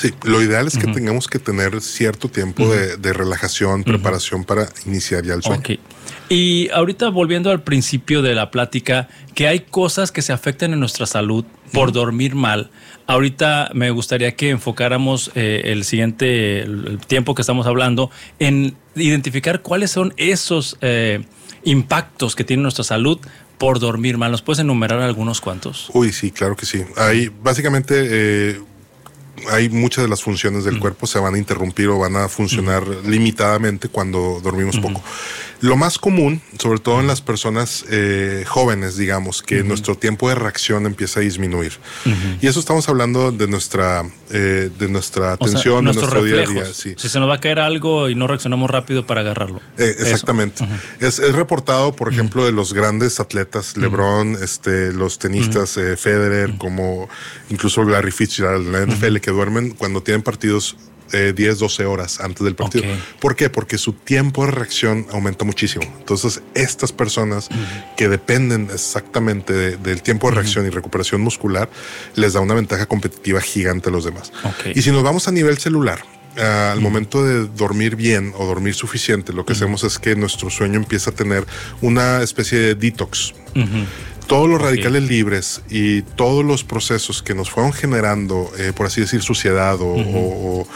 Sí, 0.00 0.14
lo 0.24 0.42
ideal 0.42 0.66
es 0.66 0.78
que 0.78 0.86
tengamos 0.86 1.28
que 1.28 1.38
tener 1.38 1.80
cierto 1.82 2.28
tiempo 2.28 2.66
de, 2.68 3.12
relajación, 3.12 3.84
preparación 3.84 4.44
para 4.44 4.68
iniciar 4.86 5.24
ya 5.24 5.34
el 5.34 5.42
sueño. 5.42 5.62
Y 6.30 6.70
ahorita 6.70 7.10
volviendo 7.10 7.50
al 7.50 7.62
principio 7.62 8.22
de 8.22 8.34
la 8.34 8.50
plática, 8.50 9.08
que 9.34 9.46
hay 9.46 9.60
cosas 9.60 10.10
que 10.10 10.22
se 10.22 10.32
afectan 10.32 10.72
en 10.72 10.80
nuestra 10.80 11.04
salud 11.04 11.44
por 11.72 11.92
dormir 11.92 12.34
mal. 12.34 12.70
Ahorita 13.06 13.70
me 13.74 13.90
gustaría 13.90 14.36
que 14.36 14.50
enfocáramos 14.50 15.32
eh, 15.34 15.62
el 15.66 15.84
siguiente 15.84 16.66
tiempo 17.06 17.34
que 17.34 17.42
estamos 17.42 17.66
hablando 17.66 18.10
en 18.38 18.76
identificar 18.94 19.60
cuáles 19.60 19.90
son 19.90 20.14
esos 20.16 20.78
eh, 20.80 21.24
impactos 21.64 22.36
que 22.36 22.44
tiene 22.44 22.62
nuestra 22.62 22.84
salud 22.84 23.18
por 23.58 23.80
dormir 23.80 24.16
mal. 24.16 24.30
¿Nos 24.30 24.40
puedes 24.40 24.60
enumerar 24.60 25.02
algunos 25.02 25.40
cuantos? 25.42 25.90
Uy, 25.92 26.12
sí, 26.12 26.30
claro 26.30 26.56
que 26.56 26.64
sí. 26.64 26.82
Hay 26.96 27.28
básicamente 27.42 28.06
eh, 28.08 28.60
hay 29.50 29.68
muchas 29.68 30.04
de 30.04 30.08
las 30.08 30.22
funciones 30.22 30.64
del 30.64 30.78
cuerpo 30.78 31.06
se 31.06 31.18
van 31.18 31.34
a 31.34 31.38
interrumpir 31.38 31.88
o 31.88 31.98
van 31.98 32.16
a 32.16 32.28
funcionar 32.28 32.86
limitadamente 33.04 33.88
cuando 33.88 34.40
dormimos 34.42 34.78
poco. 34.78 35.02
Lo 35.60 35.76
más 35.76 35.98
común, 35.98 36.40
sobre 36.58 36.78
todo 36.78 37.00
en 37.00 37.06
las 37.06 37.20
personas 37.20 37.84
eh, 37.90 38.44
jóvenes, 38.48 38.96
digamos, 38.96 39.42
que 39.42 39.62
nuestro 39.62 39.94
tiempo 39.94 40.30
de 40.30 40.34
reacción 40.34 40.86
empieza 40.86 41.20
a 41.20 41.22
disminuir. 41.22 41.72
Y 42.40 42.46
eso 42.46 42.60
estamos 42.60 42.88
hablando 42.88 43.30
de 43.30 43.46
nuestra, 43.46 44.04
eh, 44.30 44.70
de 44.78 44.88
nuestra 44.88 45.32
atención, 45.32 45.84
de 45.84 45.92
nuestro 45.92 46.24
día 46.24 46.42
a 46.42 46.46
día. 46.46 46.64
Si 46.72 46.94
se 46.96 47.20
nos 47.20 47.28
va 47.28 47.34
a 47.34 47.40
caer 47.40 47.58
algo 47.58 48.08
y 48.08 48.14
no 48.14 48.26
reaccionamos 48.26 48.70
rápido 48.70 49.06
para 49.06 49.20
agarrarlo. 49.20 49.60
Eh, 49.76 49.96
exactamente. 49.98 50.66
es, 50.98 51.18
reportado, 51.32 51.94
por 51.94 52.10
ejemplo, 52.10 52.46
de 52.46 52.52
los 52.52 52.72
grandes 52.72 53.20
atletas, 53.20 53.76
LeBron, 53.76 54.38
este, 54.42 54.92
los 54.92 55.18
tenistas 55.18 55.74
Federer, 55.74 56.56
como 56.56 57.08
incluso 57.50 57.84
Larry 57.84 58.12
Fitzgerald, 58.12 58.66
la 58.72 58.86
NFL, 58.86 59.18
que 59.18 59.29
duermen 59.30 59.70
cuando 59.70 60.02
tienen 60.02 60.22
partidos 60.22 60.76
10, 61.12 61.12
eh, 61.12 61.58
12 61.58 61.84
horas 61.86 62.20
antes 62.20 62.44
del 62.44 62.54
partido. 62.54 62.84
¿Por 63.20 63.36
qué? 63.36 63.50
Porque 63.50 63.78
su 63.78 63.92
tiempo 63.92 64.44
de 64.46 64.52
reacción 64.52 65.06
aumenta 65.12 65.44
muchísimo. 65.44 65.84
Entonces, 65.98 66.42
estas 66.54 66.92
personas 66.92 67.48
que 67.96 68.08
dependen 68.08 68.68
exactamente 68.72 69.76
del 69.76 70.02
tiempo 70.02 70.28
de 70.28 70.36
reacción 70.36 70.66
y 70.66 70.70
recuperación 70.70 71.20
muscular, 71.20 71.68
les 72.14 72.34
da 72.34 72.40
una 72.40 72.54
ventaja 72.54 72.86
competitiva 72.86 73.40
gigante 73.40 73.88
a 73.88 73.92
los 73.92 74.04
demás. 74.04 74.32
Y 74.74 74.82
si 74.82 74.90
nos 74.92 75.02
vamos 75.02 75.26
a 75.28 75.32
nivel 75.32 75.58
celular, 75.58 76.00
al 76.36 76.80
momento 76.80 77.24
de 77.24 77.48
dormir 77.48 77.96
bien 77.96 78.32
o 78.36 78.46
dormir 78.46 78.74
suficiente, 78.74 79.32
lo 79.32 79.44
que 79.44 79.52
hacemos 79.52 79.82
es 79.82 79.98
que 79.98 80.14
nuestro 80.14 80.48
sueño 80.48 80.76
empieza 80.76 81.10
a 81.10 81.14
tener 81.14 81.44
una 81.80 82.22
especie 82.22 82.58
de 82.58 82.74
detox 82.76 83.34
todos 84.30 84.48
los 84.48 84.62
radicales 84.62 85.02
libres 85.02 85.60
y 85.68 86.02
todos 86.02 86.44
los 86.44 86.62
procesos 86.62 87.20
que 87.20 87.34
nos 87.34 87.50
fueron 87.50 87.72
generando, 87.72 88.48
eh, 88.58 88.72
por 88.72 88.86
así 88.86 89.00
decir, 89.00 89.22
suciedad 89.22 89.76
o, 89.80 90.68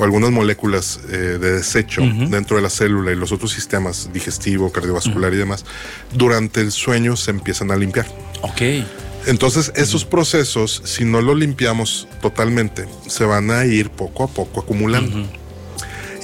algunas 0.00 0.30
moléculas 0.30 0.98
eh, 1.10 1.36
de 1.38 1.52
desecho 1.52 2.00
dentro 2.00 2.56
de 2.56 2.62
la 2.62 2.70
célula 2.70 3.12
y 3.12 3.16
los 3.16 3.30
otros 3.30 3.52
sistemas 3.52 4.08
digestivo, 4.14 4.72
cardiovascular 4.72 5.34
y 5.34 5.36
demás, 5.36 5.66
durante 6.14 6.62
el 6.62 6.72
sueño 6.72 7.14
se 7.14 7.32
empiezan 7.32 7.70
a 7.70 7.76
limpiar. 7.76 8.06
Ok. 8.40 8.62
Entonces, 9.26 9.72
esos 9.76 10.06
procesos, 10.06 10.80
si 10.86 11.04
no 11.04 11.20
los 11.20 11.36
limpiamos 11.36 12.08
totalmente, 12.22 12.86
se 13.08 13.26
van 13.26 13.50
a 13.50 13.66
ir 13.66 13.90
poco 13.90 14.24
a 14.24 14.28
poco 14.28 14.60
acumulando. 14.60 15.28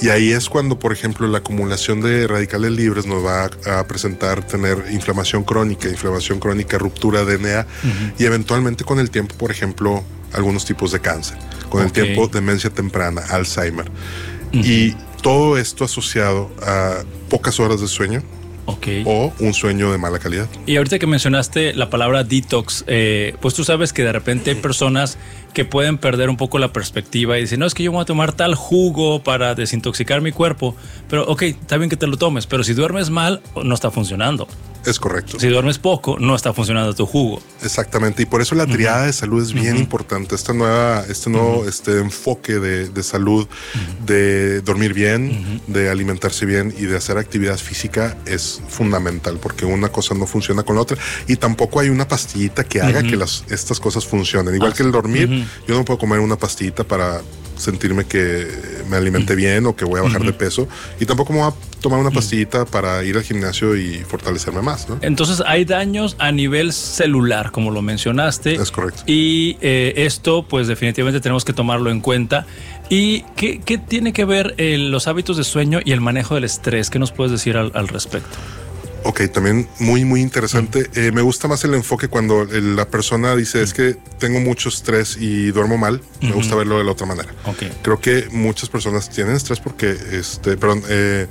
Y 0.01 0.09
ahí 0.09 0.31
es 0.31 0.49
cuando, 0.49 0.79
por 0.79 0.93
ejemplo, 0.93 1.27
la 1.27 1.39
acumulación 1.39 2.01
de 2.01 2.25
radicales 2.27 2.71
libres 2.71 3.05
nos 3.05 3.25
va 3.25 3.49
a, 3.65 3.87
presentar 3.87 4.45
tener 4.45 4.85
inflamación 4.91 5.43
crónica, 5.43 5.89
inflamación 5.89 6.39
crónica, 6.39 6.77
ruptura 6.77 7.25
de 7.25 7.37
DNA 7.37 7.67
y 8.17 8.25
eventualmente 8.25 8.83
con 8.83 8.99
el 8.99 9.09
tiempo, 9.09 9.35
por 9.35 9.51
ejemplo, 9.51 10.03
algunos 10.33 10.63
tipos 10.65 10.91
de 10.91 10.99
cáncer, 11.01 11.37
con 11.69 11.83
el 11.83 11.91
tiempo 11.91 12.27
demencia 12.27 12.69
temprana, 12.69 13.21
Alzheimer. 13.29 13.91
Y 14.53 14.95
todo 15.21 15.57
esto 15.57 15.83
asociado 15.83 16.49
a 16.61 17.03
pocas 17.29 17.59
horas 17.59 17.81
de 17.81 17.87
sueño, 17.87 18.23
o 19.05 19.33
un 19.39 19.53
sueño 19.53 19.91
de 19.91 19.97
mala 19.97 20.19
calidad. 20.19 20.47
Y 20.65 20.77
ahorita 20.77 20.99
que 20.99 21.07
mencionaste 21.07 21.73
la 21.73 21.89
palabra 21.89 22.23
detox, 22.23 22.83
eh, 22.87 23.35
pues 23.41 23.53
tú 23.53 23.63
sabes 23.63 23.93
que 23.93 24.03
de 24.03 24.11
repente 24.11 24.51
hay 24.51 24.57
personas 24.57 25.17
que 25.53 25.65
pueden 25.65 25.97
perder 25.97 26.29
un 26.29 26.37
poco 26.37 26.59
la 26.59 26.71
perspectiva 26.71 27.37
y 27.37 27.41
dicen, 27.41 27.59
no, 27.59 27.65
es 27.65 27.73
que 27.73 27.83
yo 27.83 27.91
voy 27.91 28.01
a 28.01 28.05
tomar 28.05 28.33
tal 28.33 28.55
jugo 28.55 29.23
para 29.23 29.55
desintoxicar 29.55 30.21
mi 30.21 30.31
cuerpo, 30.31 30.75
pero 31.09 31.25
ok, 31.25 31.41
está 31.43 31.77
bien 31.77 31.89
que 31.89 31.97
te 31.97 32.07
lo 32.07 32.17
tomes, 32.17 32.45
pero 32.47 32.63
si 32.63 32.73
duermes 32.73 33.09
mal, 33.09 33.41
no 33.61 33.73
está 33.73 33.91
funcionando. 33.91 34.47
Es 34.85 34.99
correcto. 34.99 35.39
Si 35.39 35.47
duermes 35.47 35.77
poco, 35.77 36.17
no 36.19 36.35
está 36.35 36.53
funcionando 36.53 36.93
tu 36.95 37.05
jugo. 37.05 37.41
Exactamente. 37.63 38.23
Y 38.23 38.25
por 38.25 38.41
eso 38.41 38.55
la 38.55 38.65
triada 38.65 39.05
de 39.05 39.13
salud 39.13 39.41
es 39.41 39.53
bien 39.53 39.77
importante. 39.77 40.35
Esta 40.35 40.53
nueva, 40.53 41.03
este 41.09 41.29
nuevo 41.29 41.65
este 41.67 41.99
enfoque 41.99 42.59
de, 42.59 43.03
salud, 43.03 43.47
de 44.05 44.61
dormir 44.61 44.93
bien, 44.93 45.61
de 45.67 45.89
alimentarse 45.89 46.45
bien 46.45 46.73
y 46.77 46.85
de 46.85 46.97
hacer 46.97 47.17
actividad 47.17 47.57
física 47.57 48.17
es 48.25 48.61
fundamental 48.67 49.37
porque 49.41 49.65
una 49.65 49.89
cosa 49.89 50.15
no 50.15 50.25
funciona 50.25 50.63
con 50.63 50.75
la 50.75 50.81
otra. 50.81 50.97
Y 51.27 51.35
tampoco 51.35 51.79
hay 51.79 51.89
una 51.89 52.07
pastillita 52.07 52.63
que 52.63 52.81
haga 52.81 53.03
que 53.03 53.17
las, 53.17 53.43
estas 53.49 53.79
cosas 53.79 54.05
funcionen. 54.05 54.55
Igual 54.55 54.73
que 54.73 54.83
el 54.83 54.91
dormir, 54.91 55.45
yo 55.67 55.75
no 55.75 55.85
puedo 55.85 55.99
comer 55.99 56.19
una 56.19 56.37
pastillita 56.37 56.83
para 56.83 57.21
sentirme 57.59 58.05
que 58.05 58.47
me 58.89 58.97
alimente 58.97 59.35
bien 59.35 59.65
o 59.65 59.75
que 59.75 59.85
voy 59.85 59.99
a 59.99 60.03
bajar 60.03 60.23
de 60.23 60.33
peso. 60.33 60.67
Y 60.99 61.05
tampoco 61.05 61.33
me 61.33 61.39
voy 61.39 61.49
a 61.49 61.79
tomar 61.81 61.99
una 61.99 62.11
pastillita 62.11 62.65
para 62.65 63.03
ir 63.03 63.17
al 63.17 63.23
gimnasio 63.23 63.75
y 63.75 63.99
fortalecerme 63.99 64.61
más. 64.61 64.87
Entonces 65.01 65.43
hay 65.45 65.65
daños 65.65 66.15
a 66.19 66.31
nivel 66.31 66.73
celular, 66.73 67.51
como 67.51 67.71
lo 67.71 67.81
mencionaste. 67.81 68.55
Es 68.55 68.71
correcto. 68.71 69.03
Y 69.05 69.57
eh, 69.61 69.93
esto, 69.97 70.43
pues 70.43 70.67
definitivamente 70.67 71.19
tenemos 71.19 71.45
que 71.45 71.53
tomarlo 71.53 71.91
en 71.91 72.01
cuenta. 72.01 72.45
¿Y 72.89 73.21
qué, 73.35 73.79
tiene 73.87 74.13
que 74.13 74.25
ver 74.25 74.55
eh, 74.57 74.77
los 74.77 75.07
hábitos 75.07 75.37
de 75.37 75.43
sueño 75.43 75.79
y 75.83 75.91
el 75.91 76.01
manejo 76.01 76.35
del 76.35 76.45
estrés? 76.45 76.89
¿Qué 76.89 76.97
nos 76.97 77.11
puedes 77.11 77.31
decir 77.31 77.55
al 77.55 77.87
respecto? 77.87 78.37
Ok, 79.03 79.21
también 79.31 79.67
muy, 79.79 80.05
muy 80.05 80.21
interesante. 80.21 80.89
Eh, 80.95 81.11
me 81.11 81.21
gusta 81.21 81.47
más 81.47 81.63
el 81.63 81.73
enfoque 81.73 82.07
cuando 82.07 82.45
la 82.45 82.87
persona 82.87 83.35
dice 83.35 83.61
es 83.61 83.73
que 83.73 83.95
tengo 84.19 84.39
mucho 84.39 84.69
estrés 84.69 85.17
y 85.19 85.51
duermo 85.51 85.77
mal. 85.77 86.01
Me 86.21 86.31
gusta 86.31 86.55
verlo 86.55 86.77
de 86.77 86.83
la 86.83 86.91
otra 86.91 87.05
manera. 87.05 87.29
Okay. 87.45 87.71
Creo 87.81 87.99
que 87.99 88.27
muchas 88.31 88.69
personas 88.69 89.09
tienen 89.09 89.35
estrés 89.35 89.59
porque, 89.59 89.95
este, 90.11 90.57
perdón, 90.57 90.83
eh, 90.89 91.27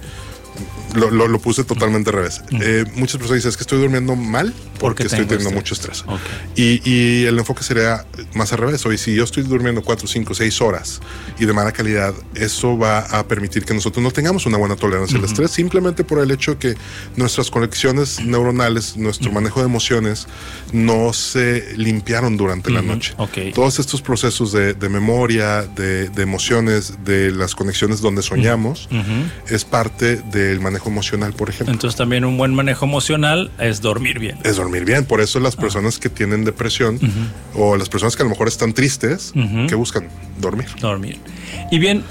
lo, 0.95 1.11
lo, 1.11 1.38
puse 1.38 1.65
totalmente 1.65 2.11
al 2.11 2.17
revés. 2.17 2.43
Eh, 2.50 2.85
muchas 2.95 3.17
personas 3.17 3.37
dicen 3.37 3.50
es 3.50 3.57
que 3.57 3.62
estoy 3.62 3.79
durmiendo 3.79 4.17
mal 4.17 4.55
porque, 4.79 5.05
estoy 5.05 5.27
teniendo 5.27 5.50
mucho 5.50 5.75
estrés. 5.75 6.05
Y, 6.57 6.81
y, 6.88 7.27
el 7.27 7.38
enfoque 7.38 7.62
sería 7.62 8.05
más 8.35 8.53
al 8.53 8.59
revés. 8.59 8.85
Hoy, 8.87 8.99
si 8.99 9.15
yo 9.15 9.25
estoy 9.25 9.43
durmiendo 9.43 9.83
4, 9.83 10.07
5, 10.07 10.35
6 10.35 10.61
horas 10.61 11.00
y 11.38 11.47
de 11.47 11.53
mala 11.53 11.73
calidad, 11.73 12.15
eso 12.35 12.79
va 12.79 13.00
a 13.00 13.27
permitir 13.27 13.65
que 13.65 13.75
nosotros 13.75 14.03
no 14.03 14.11
tengamos 14.11 14.47
una 14.47 14.57
buena 14.57 14.77
tolerancia 14.77 15.19
al 15.19 15.25
estrés, 15.25 15.50
simplemente 15.50 16.05
por 16.05 16.19
el 16.21 16.31
hecho 16.31 16.59
que 16.59 16.77
nuestras 17.17 17.50
conexiones 17.50 18.21
neuronales, 18.25 18.97
nuestro 18.97 19.33
manejo 19.33 19.61
de 19.61 19.67
emociones, 19.67 20.27
no 20.73 21.12
se 21.12 21.77
limpiaron 21.77 22.37
durante 22.37 22.71
la 22.71 22.83
noche. 22.83 23.15
Todos 23.55 23.79
estos 23.79 24.03
procesos 24.03 24.53
de, 24.53 24.75
de 24.75 24.88
memoria, 24.88 25.62
de, 25.62 26.09
de, 26.09 26.23
emociones, 26.23 27.05
de 27.05 27.31
las 27.31 27.55
conexiones 27.55 28.00
donde 28.00 28.23
soñamos, 28.23 28.88
es 29.49 29.65
parte 29.65 30.17
del 30.49 30.61
manejo 30.61 30.88
emocional, 30.88 31.33
por 31.33 31.50
ejemplo. 31.50 31.73
Entonces 31.73 31.97
también 31.97 32.25
un 32.25 32.37
buen 32.37 32.55
manejo 32.55 32.85
emocional 32.85 33.50
es 33.59 33.81
dormir 33.81 34.19
bien. 34.19 34.38
Es 34.45 34.57
dormir 34.57 34.85
bien. 34.85 35.05
Por 35.05 35.21
eso 35.21 35.40
las 35.40 35.57
ah. 35.57 35.61
personas 35.61 35.99
que 35.99 36.09
tienen 36.09 36.45
depresión 36.45 36.99
o 37.55 37.76
las 37.76 37.88
personas 37.88 38.17
que 38.17 38.23
a 38.23 38.25
lo 38.25 38.31
mejor 38.31 38.49
están 38.49 38.73
tristes, 38.73 39.33
que 39.69 39.75
buscan 39.75 40.09
dormir. 40.40 40.67
Dormir. 40.81 41.19
Y 41.71 41.78
bien, 41.78 42.05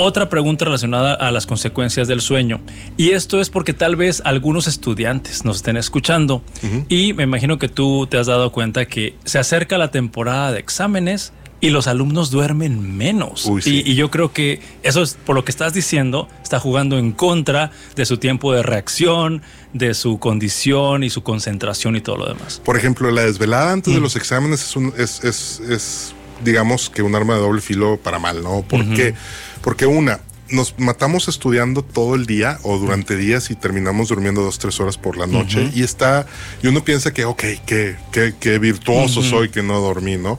otra 0.00 0.28
pregunta 0.28 0.64
relacionada 0.64 1.14
a 1.14 1.32
las 1.32 1.44
consecuencias 1.46 2.06
del 2.06 2.20
sueño. 2.20 2.60
Y 2.96 3.10
esto 3.10 3.40
es 3.40 3.50
porque 3.50 3.74
tal 3.74 3.96
vez 3.96 4.22
algunos 4.24 4.68
estudiantes 4.68 5.44
nos 5.44 5.56
estén 5.56 5.76
escuchando 5.76 6.42
y 6.88 7.14
me 7.14 7.24
imagino 7.24 7.58
que 7.58 7.68
tú 7.68 8.06
te 8.06 8.16
has 8.16 8.28
dado 8.28 8.52
cuenta 8.52 8.86
que 8.86 9.16
se 9.24 9.40
acerca 9.40 9.76
la 9.76 9.90
temporada 9.90 10.52
de 10.52 10.60
exámenes 10.60 11.32
y 11.60 11.70
los 11.70 11.86
alumnos 11.86 12.30
duermen 12.30 12.96
menos. 12.96 13.50
y, 13.64 13.94
yo 13.94 14.10
creo 14.10 14.32
que 14.32 14.60
eso 14.82 15.02
es 15.02 15.14
por 15.14 15.34
lo 15.34 15.44
que 15.44 15.50
estás 15.50 15.72
diciendo, 15.72 16.28
está 16.42 16.60
jugando 16.60 16.98
en 16.98 17.12
contra 17.12 17.72
de 17.96 18.06
su 18.06 18.18
tiempo 18.18 18.52
de 18.52 18.62
reacción, 18.62 19.42
de 19.72 19.94
su 19.94 20.18
condición 20.18 21.02
y 21.02 21.10
su 21.10 21.22
concentración 21.22 21.96
y 21.96 22.00
todo 22.00 22.16
lo 22.18 22.26
demás. 22.26 22.60
Por 22.64 22.76
ejemplo, 22.76 23.10
la 23.10 23.22
desvelada 23.22 23.72
antes 23.72 23.92
de 23.92 24.00
los 24.00 24.16
exámenes 24.16 24.62
es, 24.62 24.76
un, 24.76 24.92
es, 24.96 25.24
es, 25.24 25.60
es, 25.68 26.14
digamos 26.44 26.90
que 26.90 27.02
un 27.02 27.14
arma 27.14 27.34
de 27.34 27.40
doble 27.40 27.60
filo 27.60 27.96
para 27.96 28.18
mal, 28.18 28.42
¿no? 28.42 28.62
¿Por 28.62 28.88
qué? 28.94 29.14
Porque 29.60 29.86
una, 29.86 30.20
nos 30.50 30.78
matamos 30.78 31.28
estudiando 31.28 31.82
todo 31.82 32.14
el 32.14 32.26
día 32.26 32.58
o 32.62 32.78
durante 32.78 33.16
días 33.16 33.50
y 33.50 33.56
terminamos 33.56 34.08
durmiendo 34.08 34.42
dos, 34.42 34.58
tres 34.58 34.78
horas 34.80 34.96
por 34.96 35.16
la 35.16 35.26
noche 35.26 35.70
y 35.74 35.82
está, 35.82 36.26
y 36.62 36.68
uno 36.68 36.84
piensa 36.84 37.12
que, 37.12 37.24
ok, 37.24 37.42
qué, 37.66 37.96
qué, 38.12 38.34
qué 38.38 38.58
virtuoso 38.58 39.22
soy 39.22 39.48
que 39.48 39.62
no 39.62 39.80
dormí, 39.80 40.16
¿no? 40.16 40.38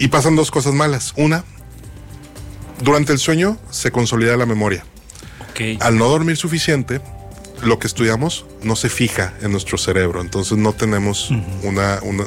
Y 0.00 0.08
pasan 0.08 0.34
dos 0.34 0.50
cosas 0.50 0.74
malas. 0.74 1.12
Una, 1.16 1.44
durante 2.82 3.12
el 3.12 3.18
sueño 3.18 3.58
se 3.70 3.92
consolida 3.92 4.36
la 4.36 4.46
memoria. 4.46 4.84
Al 5.80 5.98
no 5.98 6.08
dormir 6.08 6.38
suficiente, 6.38 7.02
lo 7.62 7.78
que 7.78 7.86
estudiamos 7.86 8.46
no 8.62 8.76
se 8.76 8.88
fija 8.88 9.34
en 9.42 9.52
nuestro 9.52 9.76
cerebro, 9.76 10.22
entonces 10.22 10.56
no 10.56 10.72
tenemos 10.72 11.30
una, 11.62 12.00
una 12.02 12.24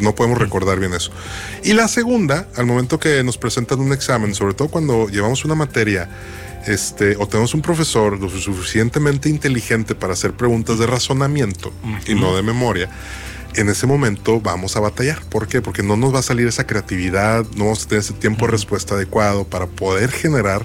no 0.00 0.14
podemos 0.16 0.36
recordar 0.36 0.80
bien 0.80 0.92
eso. 0.92 1.12
Y 1.62 1.74
la 1.74 1.86
segunda, 1.86 2.48
al 2.56 2.66
momento 2.66 2.98
que 2.98 3.22
nos 3.22 3.38
presentan 3.38 3.78
un 3.78 3.92
examen, 3.92 4.34
sobre 4.34 4.54
todo 4.54 4.66
cuando 4.66 5.08
llevamos 5.08 5.44
una 5.44 5.54
materia, 5.54 6.08
este, 6.66 7.16
o 7.16 7.26
tenemos 7.28 7.54
un 7.54 7.62
profesor 7.62 8.18
lo 8.18 8.28
suficientemente 8.28 9.28
inteligente 9.28 9.94
para 9.94 10.14
hacer 10.14 10.32
preguntas 10.32 10.78
de 10.78 10.86
razonamiento 10.86 11.72
y 12.06 12.14
no 12.14 12.34
de 12.34 12.42
memoria, 12.42 12.90
en 13.54 13.68
ese 13.68 13.86
momento 13.86 14.40
vamos 14.40 14.76
a 14.76 14.80
batallar. 14.80 15.22
¿Por 15.24 15.48
qué? 15.48 15.60
Porque 15.60 15.82
no 15.82 15.96
nos 15.96 16.14
va 16.14 16.20
a 16.20 16.22
salir 16.22 16.46
esa 16.46 16.66
creatividad, 16.66 17.44
no 17.56 17.64
vamos 17.64 17.84
a 17.84 17.88
tener 17.88 18.04
ese 18.04 18.12
tiempo 18.14 18.46
de 18.46 18.52
respuesta 18.52 18.94
adecuado 18.94 19.44
para 19.44 19.66
poder 19.66 20.10
generar 20.10 20.64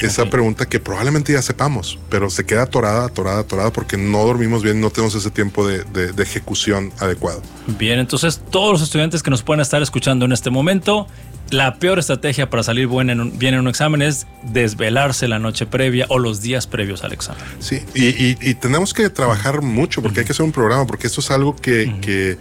esa 0.00 0.30
pregunta 0.30 0.66
que 0.66 0.80
probablemente 0.80 1.32
ya 1.32 1.42
sepamos, 1.42 1.98
pero 2.08 2.30
se 2.30 2.44
queda 2.44 2.62
atorada, 2.62 3.06
atorada, 3.06 3.40
atorada 3.40 3.72
porque 3.72 3.96
no 3.96 4.24
dormimos 4.24 4.62
bien, 4.62 4.80
no 4.80 4.90
tenemos 4.90 5.14
ese 5.14 5.30
tiempo 5.30 5.66
de, 5.66 5.84
ejecución 6.22 6.92
adecuado. 6.98 7.42
Bien, 7.78 7.98
entonces 7.98 8.40
todos 8.50 8.72
los 8.72 8.82
estudiantes 8.82 9.22
que 9.22 9.30
nos 9.30 9.42
pueden 9.42 9.60
estar 9.60 9.82
escuchando 9.82 10.24
en 10.24 10.32
este 10.32 10.50
momento, 10.50 11.06
la 11.50 11.78
peor 11.78 11.98
estrategia 11.98 12.50
para 12.50 12.62
salir 12.62 12.88
bien 12.88 13.10
en, 13.10 13.20
un, 13.20 13.38
bien 13.38 13.54
en 13.54 13.60
un 13.60 13.68
examen 13.68 14.02
es 14.02 14.26
desvelarse 14.42 15.28
la 15.28 15.38
noche 15.38 15.66
previa 15.66 16.06
o 16.08 16.18
los 16.18 16.42
días 16.42 16.66
previos 16.66 17.04
al 17.04 17.12
examen. 17.12 17.42
Sí, 17.60 17.82
y, 17.94 18.54
tenemos 18.54 18.92
que 18.92 19.08
trabajar 19.10 19.62
mucho 19.62 20.02
porque 20.02 20.20
hay 20.20 20.26
que 20.26 20.32
hacer 20.32 20.44
un 20.44 20.52
programa, 20.52 20.86
porque 20.86 21.06
esto 21.06 21.20
es 21.20 21.30
algo 21.30 21.56
que, 21.56 21.94
que, 22.02 22.36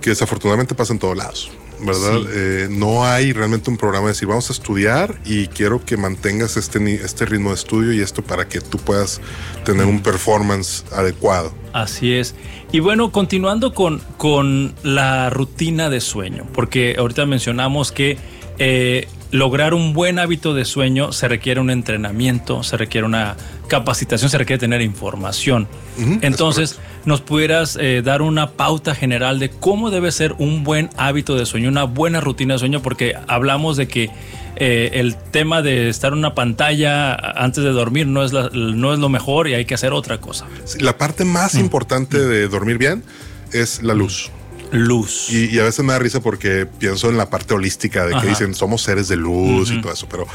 que 0.00 0.10
desafortunadamente 0.10 0.74
pasa 0.74 0.92
en 0.92 0.98
todos 0.98 1.16
lados. 1.16 1.50
¿Verdad? 1.80 2.20
Eh, 2.32 2.68
no 2.70 3.04
hay 3.04 3.32
realmente 3.32 3.70
un 3.70 3.76
programa 3.76 4.06
de 4.06 4.12
decir 4.12 4.28
vamos 4.28 4.50
a 4.50 4.52
estudiar 4.52 5.20
y 5.24 5.46
quiero 5.48 5.84
que 5.84 5.96
mantengas 5.96 6.56
este, 6.56 6.94
este 6.94 7.26
ritmo 7.26 7.50
de 7.50 7.56
estudio 7.56 7.92
y 7.92 8.00
esto 8.00 8.22
para 8.22 8.48
que 8.48 8.60
tú 8.60 8.78
puedas 8.78 9.20
tener 9.64 9.86
un 9.86 10.00
performance 10.00 10.84
adecuado. 10.92 11.54
Así 11.72 12.12
es. 12.14 12.34
Y 12.72 12.80
bueno, 12.80 13.12
continuando 13.12 13.74
con, 13.74 14.00
con 14.16 14.74
la 14.82 15.30
rutina 15.30 15.90
de 15.90 16.00
sueño, 16.00 16.46
porque 16.54 16.96
ahorita 16.98 17.26
mencionamos 17.26 17.92
que 17.92 18.18
eh, 18.58 19.08
lograr 19.30 19.74
un 19.74 19.92
buen 19.92 20.18
hábito 20.18 20.54
de 20.54 20.64
sueño 20.64 21.12
se 21.12 21.28
requiere 21.28 21.60
un 21.60 21.70
entrenamiento, 21.70 22.62
se 22.62 22.76
requiere 22.76 23.06
una 23.06 23.36
capacitación, 23.66 24.30
se 24.30 24.38
requiere 24.38 24.58
tener 24.58 24.80
información. 24.80 25.68
Entonces, 26.22 26.78
¿nos 27.04 27.20
pudieras 27.20 27.78
eh, 27.80 28.02
dar 28.04 28.22
una 28.22 28.50
pauta 28.52 28.94
general 28.94 29.38
de 29.38 29.50
cómo 29.50 29.90
debe 29.90 30.12
ser 30.12 30.34
un 30.38 30.64
buen 30.64 30.90
hábito 30.96 31.36
de 31.36 31.46
sueño, 31.46 31.68
una 31.68 31.84
buena 31.84 32.20
rutina 32.20 32.54
de 32.54 32.58
sueño? 32.58 32.82
Porque 32.82 33.14
hablamos 33.28 33.76
de 33.76 33.88
que 33.88 34.10
eh, 34.56 34.90
el 34.94 35.16
tema 35.16 35.62
de 35.62 35.88
estar 35.88 36.12
en 36.12 36.18
una 36.18 36.34
pantalla 36.34 37.14
antes 37.14 37.62
de 37.62 37.70
dormir 37.70 38.06
no 38.06 38.24
es, 38.24 38.32
no 38.32 38.92
es 38.92 38.98
lo 38.98 39.08
mejor 39.08 39.48
y 39.48 39.54
hay 39.54 39.64
que 39.64 39.74
hacer 39.74 39.92
otra 39.92 40.18
cosa. 40.18 40.46
la 40.80 40.96
parte 40.96 41.24
más 41.24 41.54
importante 41.54 42.18
de 42.18 42.48
dormir 42.48 42.78
bien 42.78 43.02
es 43.52 43.82
la 43.82 43.94
luz 43.94 44.30
luz. 44.72 45.30
Y, 45.30 45.58
a 45.58 45.64
veces 45.64 45.84
me 45.84 45.92
da 45.92 45.98
risa 45.98 46.20
porque 46.20 46.66
pienso 46.66 47.08
en 47.08 47.16
la 47.16 47.30
parte 47.30 47.54
holística 47.54 48.06
de 48.06 48.18
que 48.20 48.26
dicen 48.26 48.54
somos 48.54 48.82
seres 48.82 49.08
de 49.08 49.16
luz 49.16 49.70
y 49.70 49.80
todo 49.80 49.92
eso, 49.92 50.08
pero 50.08 50.26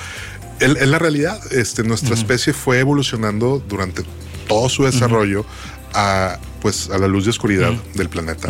en 0.61 0.91
la 0.91 0.99
realidad, 0.99 1.39
este, 1.51 1.83
nuestra 1.83 2.13
especie 2.13 2.53
fue 2.53 2.79
evolucionando 2.79 3.63
durante 3.67 4.03
todo 4.47 4.69
su 4.69 4.83
desarrollo 4.83 5.45
a, 5.93 6.37
pues, 6.61 6.89
a 6.89 6.97
la 6.97 7.07
luz 7.07 7.25
de 7.25 7.31
oscuridad 7.31 7.73
del 7.95 8.09
planeta. 8.09 8.47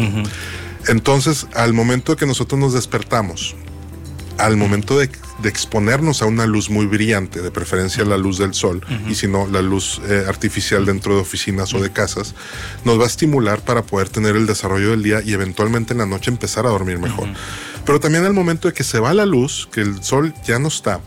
Entonces, 0.88 1.48
al 1.54 1.74
momento 1.74 2.16
que 2.16 2.26
nosotros 2.26 2.60
nos 2.60 2.74
despertamos, 2.74 3.56
al 4.38 4.58
momento 4.58 4.98
de, 4.98 5.10
exponernos 5.44 6.22
a 6.22 6.26
una 6.26 6.46
luz 6.46 6.70
muy 6.70 6.86
brillante, 6.86 7.42
de 7.42 7.50
preferencia 7.50 8.06
la 8.06 8.18
luz 8.18 8.38
del 8.38 8.54
sol, 8.54 8.82
y 9.08 9.16
si 9.16 9.28
no, 9.28 9.48
la 9.48 9.62
luz 9.62 10.02
eh, 10.08 10.26
artificial 10.28 10.86
dentro 10.86 11.16
de 11.16 11.22
oficinas 11.22 11.74
o 11.74 11.82
de 11.82 11.92
casas, 11.92 12.36
nos 12.86 13.00
va 13.00 13.06
a 13.06 13.08
estimular 13.08 13.62
para 13.62 13.84
poder 13.84 14.10
tener 14.10 14.36
el 14.36 14.46
desarrollo 14.46 14.92
del 14.92 15.02
día 15.02 15.22
y 15.24 15.34
eventualmente 15.34 15.94
en 15.94 16.00
la 16.00 16.06
noche 16.06 16.30
empezar 16.30 16.66
a 16.66 16.70
dormir 16.70 17.00
mejor. 17.00 17.28
Pero 17.86 18.00
también 18.00 18.26
al 18.26 18.34
momento 18.34 18.68
de 18.68 18.74
que 18.74 18.84
se 18.84 19.00
va 19.00 19.14
la 19.14 19.26
luz, 19.26 19.68
que 19.72 19.82
el 19.82 20.04
sol 20.04 20.34
ya 20.46 20.60
no 20.60 20.68
está, 20.68 21.02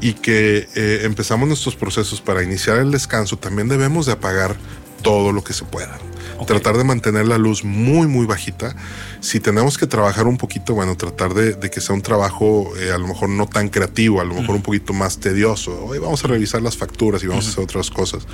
y 0.00 0.14
que 0.14 0.68
eh, 0.74 1.00
empezamos 1.04 1.48
nuestros 1.48 1.76
procesos 1.76 2.20
para 2.20 2.42
iniciar 2.42 2.78
el 2.78 2.90
descanso, 2.90 3.36
también 3.36 3.68
debemos 3.68 4.06
de 4.06 4.12
apagar 4.12 4.56
todo 5.02 5.32
lo 5.32 5.42
que 5.42 5.52
se 5.52 5.64
pueda. 5.64 5.98
Tratar 6.46 6.76
de 6.76 6.84
mantener 6.84 7.26
la 7.26 7.36
luz 7.36 7.64
muy, 7.64 8.06
muy 8.06 8.24
bajita. 8.24 8.74
Si 9.20 9.40
tenemos 9.40 9.76
que 9.76 9.86
trabajar 9.86 10.26
un 10.26 10.38
poquito, 10.38 10.72
bueno, 10.72 10.96
tratar 10.96 11.34
de, 11.34 11.58
que 11.68 11.80
sea 11.80 11.94
un 11.94 12.00
trabajo 12.00 12.72
eh, 12.76 12.92
a 12.92 12.98
lo 12.98 13.08
mejor 13.08 13.28
no 13.28 13.46
tan 13.46 13.68
creativo, 13.68 14.20
a 14.20 14.24
lo 14.24 14.34
mejor 14.34 14.54
un 14.54 14.62
poquito 14.62 14.92
más 14.92 15.18
tedioso. 15.18 15.84
Hoy 15.84 15.98
vamos 15.98 16.24
a 16.24 16.28
revisar 16.28 16.62
las 16.62 16.76
facturas 16.76 17.22
y 17.24 17.26
vamos 17.26 17.46
a 17.46 17.50
hacer 17.50 17.64
otras 17.64 17.90
cosas. 17.90 18.26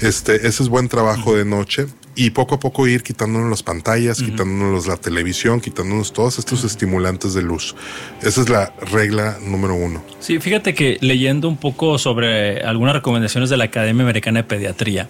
Este, 0.00 0.46
ese 0.46 0.62
es 0.62 0.68
buen 0.68 0.88
trabajo 0.88 1.34
de 1.34 1.46
noche 1.46 1.86
y 2.14 2.30
poco 2.30 2.56
a 2.56 2.60
poco 2.60 2.86
ir 2.86 3.02
quitándonos 3.02 3.48
las 3.48 3.62
pantallas, 3.62 4.20
quitándonos 4.20 4.86
la 4.86 4.96
televisión, 4.96 5.60
quitándonos 5.60 6.12
todos 6.12 6.38
estos 6.38 6.64
estimulantes 6.64 7.34
de 7.34 7.42
luz. 7.42 7.76
Esa 8.22 8.40
es 8.40 8.48
la 8.48 8.72
regla 8.92 9.38
número 9.44 9.74
uno. 9.74 10.02
Sí, 10.20 10.40
fíjate 10.40 10.74
que 10.74 10.98
leyendo 11.00 11.48
un 11.48 11.56
poco 11.56 11.98
sobre 11.98 12.62
algunas 12.62 12.94
recomendaciones 12.94 13.50
de 13.50 13.56
la 13.56 13.64
Academia 13.64 14.02
Americana 14.02 14.40
de 14.40 14.44
Pediatría, 14.44 15.08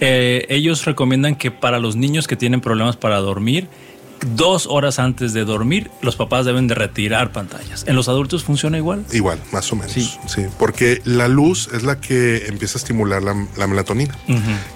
eh, 0.00 0.46
ellos 0.48 0.84
recomiendan 0.84 1.36
que 1.36 1.50
para 1.50 1.78
los 1.78 1.96
niños 1.96 2.26
que 2.26 2.36
tienen 2.36 2.60
problemas 2.60 2.96
para 2.96 3.18
dormir, 3.18 3.68
dos 4.34 4.66
horas 4.66 4.98
antes 4.98 5.32
de 5.32 5.44
dormir, 5.44 5.90
los 6.02 6.16
papás 6.16 6.46
deben 6.46 6.66
de 6.66 6.74
retirar 6.74 7.32
pantallas. 7.32 7.84
¿En 7.86 7.96
los 7.96 8.08
adultos 8.08 8.44
funciona 8.44 8.76
igual? 8.76 9.04
Igual, 9.12 9.38
más 9.52 9.72
o 9.72 9.76
menos. 9.76 9.92
Sí, 9.92 10.46
porque 10.58 11.00
la 11.04 11.28
luz 11.28 11.68
es 11.72 11.82
la 11.82 12.00
que 12.00 12.46
empieza 12.46 12.78
a 12.78 12.80
estimular 12.80 13.22
la, 13.22 13.66
melatonina. 13.66 14.16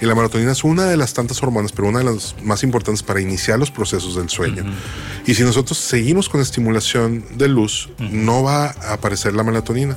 Y 0.00 0.06
la 0.06 0.14
melatonina 0.14 0.52
es 0.52 0.64
una 0.64 0.84
de 0.84 0.96
las 0.96 1.14
tantas 1.14 1.42
hormonas, 1.42 1.72
pero 1.72 1.88
una 1.88 2.00
de 2.00 2.06
las 2.06 2.36
más 2.42 2.62
importantes 2.62 3.02
para 3.02 3.20
iniciar 3.20 3.58
los 3.58 3.70
procesos 3.70 4.16
del 4.16 4.28
sueño. 4.28 4.64
Y 5.26 5.34
si 5.34 5.42
nosotros 5.42 5.78
seguimos 5.78 6.28
con 6.28 6.40
estimulación 6.40 7.24
de 7.36 7.48
luz, 7.48 7.88
no 7.98 8.42
va 8.42 8.66
a 8.66 8.94
aparecer 8.94 9.34
la 9.34 9.42
melatonina. 9.42 9.96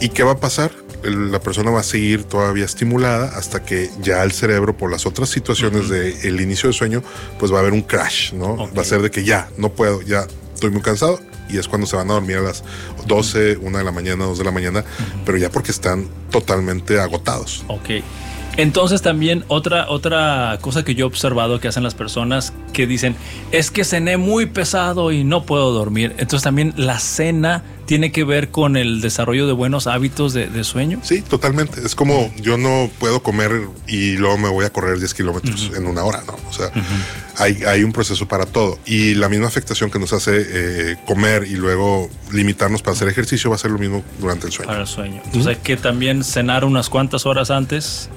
¿Y 0.00 0.10
qué 0.10 0.22
va 0.22 0.32
a 0.32 0.40
pasar? 0.40 0.70
La 1.02 1.40
persona 1.40 1.70
va 1.70 1.80
a 1.80 1.84
seguir 1.84 2.24
todavía 2.24 2.64
estimulada 2.64 3.36
hasta 3.36 3.64
que 3.64 3.90
ya 4.00 4.22
el 4.22 4.32
cerebro, 4.32 4.76
por 4.76 4.90
las 4.90 5.06
otras 5.06 5.28
situaciones 5.28 5.88
del 5.88 6.40
inicio 6.40 6.68
del 6.68 6.74
sueño, 6.74 7.02
pues 7.38 7.52
va 7.52 7.58
a 7.58 7.60
haber 7.60 7.72
un 7.72 7.82
crash, 7.82 8.32
¿no? 8.32 8.70
Va 8.74 8.82
a 8.82 8.84
ser 8.84 9.02
de 9.02 9.10
que 9.10 9.24
ya, 9.24 9.48
no 9.56 9.70
puedo, 9.70 10.02
ya 10.02 10.26
estoy 10.54 10.70
muy 10.70 10.82
cansado 10.82 11.20
y 11.48 11.58
es 11.58 11.68
cuando 11.68 11.86
se 11.86 11.96
van 11.96 12.10
a 12.10 12.14
dormir 12.14 12.38
a 12.38 12.42
las 12.42 12.64
12, 13.06 13.58
1 13.58 13.78
de 13.78 13.84
la 13.84 13.92
mañana, 13.92 14.24
2 14.24 14.38
de 14.38 14.44
la 14.44 14.50
mañana, 14.50 14.84
pero 15.24 15.38
ya 15.38 15.50
porque 15.50 15.70
están 15.70 16.08
totalmente 16.30 16.98
agotados. 16.98 17.64
Ok. 17.68 18.02
Entonces 18.56 19.02
también 19.02 19.44
otra, 19.48 19.88
otra 19.88 20.58
cosa 20.60 20.82
que 20.84 20.94
yo 20.94 21.04
he 21.04 21.08
observado 21.08 21.60
que 21.60 21.68
hacen 21.68 21.82
las 21.82 21.94
personas 21.94 22.54
que 22.72 22.86
dicen, 22.86 23.14
es 23.52 23.70
que 23.70 23.84
cené 23.84 24.16
muy 24.16 24.46
pesado 24.46 25.12
y 25.12 25.24
no 25.24 25.44
puedo 25.44 25.72
dormir. 25.72 26.14
Entonces 26.18 26.42
también 26.42 26.72
la 26.76 26.98
cena 26.98 27.62
tiene 27.86 28.12
que 28.12 28.24
ver 28.24 28.50
con 28.50 28.76
el 28.76 29.00
desarrollo 29.00 29.46
de 29.46 29.52
buenos 29.52 29.86
hábitos 29.86 30.32
de, 30.32 30.64
sueño. 30.64 31.00
Sí, 31.02 31.22
totalmente. 31.22 31.80
Es 31.84 31.94
como 31.94 32.32
yo 32.40 32.58
no 32.58 32.90
puedo 32.98 33.22
comer 33.22 33.68
y 33.86 34.16
luego 34.16 34.38
me 34.38 34.48
voy 34.48 34.64
a 34.64 34.70
correr 34.70 34.98
10 34.98 35.14
kilómetros 35.14 35.70
en 35.76 35.86
una 35.86 36.02
hora, 36.02 36.22
¿no? 36.26 36.34
O 36.48 36.52
sea, 36.52 36.70
hay, 37.38 37.62
hay, 37.64 37.84
un 37.84 37.92
proceso 37.92 38.26
para 38.26 38.44
todo. 38.46 38.78
Y 38.86 39.14
la 39.14 39.28
misma 39.28 39.46
afectación 39.46 39.90
que 39.90 39.98
nos 39.98 40.12
hace 40.12 40.32
eh, 40.36 40.96
comer 41.06 41.44
y 41.44 41.54
luego 41.54 42.10
limitarnos 42.32 42.82
para 42.82 42.96
hacer 42.96 43.08
ejercicio 43.08 43.50
va 43.50 43.56
a 43.56 43.58
ser 43.58 43.70
lo 43.70 43.78
mismo 43.78 44.02
durante 44.18 44.46
el 44.46 44.52
sueño. 44.52 44.68
Para 44.68 44.80
el 44.80 44.88
sueño. 44.88 45.22
Entonces 45.24 45.46
hay 45.46 45.56
que 45.56 45.76
también 45.76 46.24
cenar 46.24 46.64
unas 46.64 46.88
cuantas 46.88 47.24
horas 47.24 47.50
antes 47.50 48.10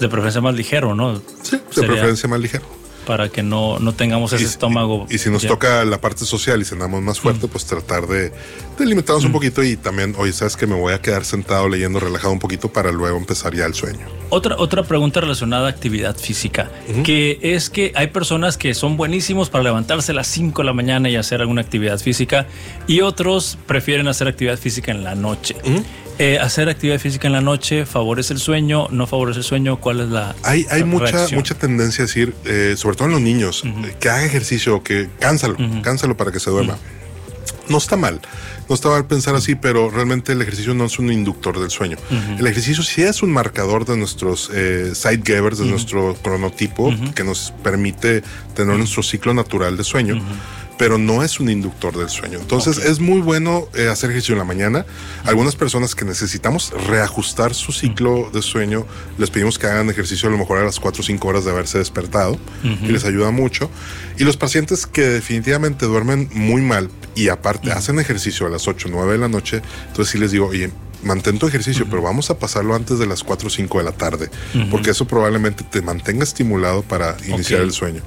de 0.00 0.08
preferencia 0.08 0.40
más 0.40 0.54
ligero, 0.54 0.94
¿no? 0.94 1.22
Sí, 1.42 1.60
de 1.76 1.82
preferencia 1.82 2.28
más 2.28 2.40
ligero. 2.40 2.64
Para 3.06 3.28
que 3.28 3.42
no, 3.42 3.78
no 3.78 3.92
tengamos 3.92 4.32
ese 4.32 4.44
estómago. 4.44 5.06
Y, 5.10 5.18
si 5.18 5.30
nos 5.30 5.46
toca 5.46 5.84
la 5.84 6.00
parte 6.00 6.24
social 6.24 6.60
y 6.60 6.64
cenamos 6.64 7.02
más 7.02 7.18
fuerte, 7.18 7.48
pues 7.48 7.64
tratar 7.64 8.06
de, 8.06 8.30
de 8.78 8.86
limitarnos 8.86 9.24
un 9.24 9.32
poquito 9.32 9.62
y 9.62 9.76
también, 9.76 10.14
oye, 10.18 10.32
sabes 10.32 10.56
que 10.56 10.66
me 10.66 10.74
voy 10.74 10.92
a 10.92 11.00
quedar 11.00 11.24
sentado 11.24 11.68
leyendo, 11.68 11.98
relajado 11.98 12.32
un 12.32 12.38
poquito 12.38 12.72
para 12.72 12.92
luego 12.92 13.16
empezar 13.16 13.54
ya 13.54 13.64
el 13.64 13.74
sueño. 13.74 14.06
Otra, 14.28 14.56
otra 14.58 14.84
pregunta 14.84 15.20
relacionada 15.20 15.66
a 15.66 15.70
actividad 15.70 16.16
física, 16.16 16.70
que 17.02 17.38
es 17.42 17.68
que 17.68 17.92
hay 17.96 18.08
personas 18.08 18.56
que 18.56 18.74
son 18.74 18.96
buenísimos 18.96 19.50
para 19.50 19.64
levantarse 19.64 20.12
a 20.12 20.14
las 20.14 20.28
5 20.28 20.62
de 20.62 20.66
la 20.66 20.72
mañana 20.72 21.08
y 21.08 21.16
hacer 21.16 21.40
alguna 21.40 21.62
actividad 21.62 21.98
física 21.98 22.46
y 22.86 23.00
otros 23.00 23.58
prefieren 23.66 24.08
hacer 24.08 24.28
actividad 24.28 24.58
física 24.58 24.92
en 24.92 25.02
la 25.02 25.14
noche. 25.14 25.56
Eh, 26.22 26.38
hacer 26.38 26.68
actividad 26.68 26.98
física 26.98 27.28
en 27.28 27.32
la 27.32 27.40
noche 27.40 27.86
favorece 27.86 28.34
el 28.34 28.40
sueño, 28.40 28.88
no 28.90 29.06
favorece 29.06 29.38
el 29.38 29.44
sueño, 29.44 29.80
¿cuál 29.80 30.00
es 30.00 30.10
la 30.10 30.36
Hay, 30.42 30.66
hay 30.70 30.84
mucha 30.84 31.26
mucha 31.32 31.54
tendencia 31.54 32.04
a 32.04 32.06
decir, 32.06 32.34
eh, 32.44 32.74
sobre 32.76 32.94
todo 32.94 33.08
en 33.08 33.12
los 33.12 33.22
niños, 33.22 33.64
que 34.00 34.10
haga 34.10 34.26
ejercicio, 34.26 34.82
que 34.82 35.08
cánsalo, 35.18 35.56
cánsalo 35.80 36.18
para 36.18 36.30
que 36.30 36.38
se 36.38 36.50
duerma. 36.50 36.76
No 37.70 37.78
está 37.78 37.96
mal, 37.96 38.20
no 38.68 38.74
está 38.74 38.90
mal 38.90 39.06
pensar 39.06 39.34
así, 39.34 39.54
pero 39.54 39.88
realmente 39.88 40.32
el 40.32 40.42
ejercicio 40.42 40.74
no 40.74 40.84
es 40.84 40.98
un 40.98 41.10
inductor 41.10 41.58
del 41.58 41.70
sueño. 41.70 41.96
El 42.38 42.46
ejercicio 42.46 42.82
sí 42.82 43.00
es 43.00 43.22
un 43.22 43.32
marcador 43.32 43.86
de 43.86 43.96
nuestros 43.96 44.50
eh, 44.52 44.92
givers, 45.24 45.56
de 45.56 45.64
nuestro 45.64 46.14
cronotipo, 46.22 46.94
que 47.14 47.24
nos 47.24 47.54
permite 47.62 48.22
tener 48.54 48.76
nuestro 48.76 49.02
ciclo 49.02 49.32
natural 49.32 49.78
de 49.78 49.84
sueño 49.84 50.22
pero 50.80 50.96
no 50.96 51.22
es 51.22 51.40
un 51.40 51.50
inductor 51.50 51.94
del 51.94 52.08
sueño. 52.08 52.38
Entonces 52.40 52.78
es 52.78 53.00
muy 53.00 53.20
bueno 53.20 53.68
eh, 53.74 53.88
hacer 53.88 54.08
ejercicio 54.08 54.32
en 54.32 54.38
la 54.38 54.46
mañana. 54.46 54.86
Algunas 55.26 55.54
personas 55.54 55.94
que 55.94 56.06
necesitamos 56.06 56.72
reajustar 56.86 57.52
su 57.52 57.70
ciclo 57.70 58.30
de 58.32 58.40
sueño, 58.40 58.86
les 59.18 59.28
pedimos 59.28 59.58
que 59.58 59.66
hagan 59.66 59.90
ejercicio 59.90 60.30
a 60.30 60.32
lo 60.32 60.38
mejor 60.38 60.56
a 60.56 60.64
las 60.64 60.80
4 60.80 61.02
o 61.02 61.04
5 61.04 61.28
horas 61.28 61.44
de 61.44 61.50
haberse 61.50 61.76
despertado, 61.76 62.38
y 62.64 62.86
les 62.86 63.04
ayuda 63.04 63.30
mucho. 63.30 63.70
Y 64.16 64.24
los 64.24 64.38
pacientes 64.38 64.86
que 64.86 65.02
definitivamente 65.02 65.84
duermen 65.84 66.30
muy 66.32 66.62
mal 66.62 66.88
y 67.14 67.28
aparte 67.28 67.72
hacen 67.72 67.98
ejercicio 67.98 68.46
a 68.46 68.48
las 68.48 68.66
8 68.66 68.88
o 68.88 68.90
9 68.90 69.12
de 69.12 69.18
la 69.18 69.28
noche, 69.28 69.60
entonces 69.88 70.10
sí 70.10 70.16
les 70.16 70.30
digo, 70.30 70.46
oye, 70.46 70.70
mantén 71.02 71.38
tu 71.38 71.46
ejercicio, 71.46 71.84
pero 71.90 72.00
vamos 72.00 72.30
a 72.30 72.38
pasarlo 72.38 72.74
antes 72.74 72.98
de 72.98 73.06
las 73.06 73.22
4 73.22 73.48
o 73.48 73.50
5 73.50 73.78
de 73.78 73.84
la 73.84 73.92
tarde, 73.92 74.30
porque 74.70 74.92
eso 74.92 75.06
probablemente 75.06 75.62
te 75.62 75.82
mantenga 75.82 76.24
estimulado 76.24 76.80
para 76.80 77.18
iniciar 77.26 77.60
el 77.60 77.72
sueño. 77.72 78.00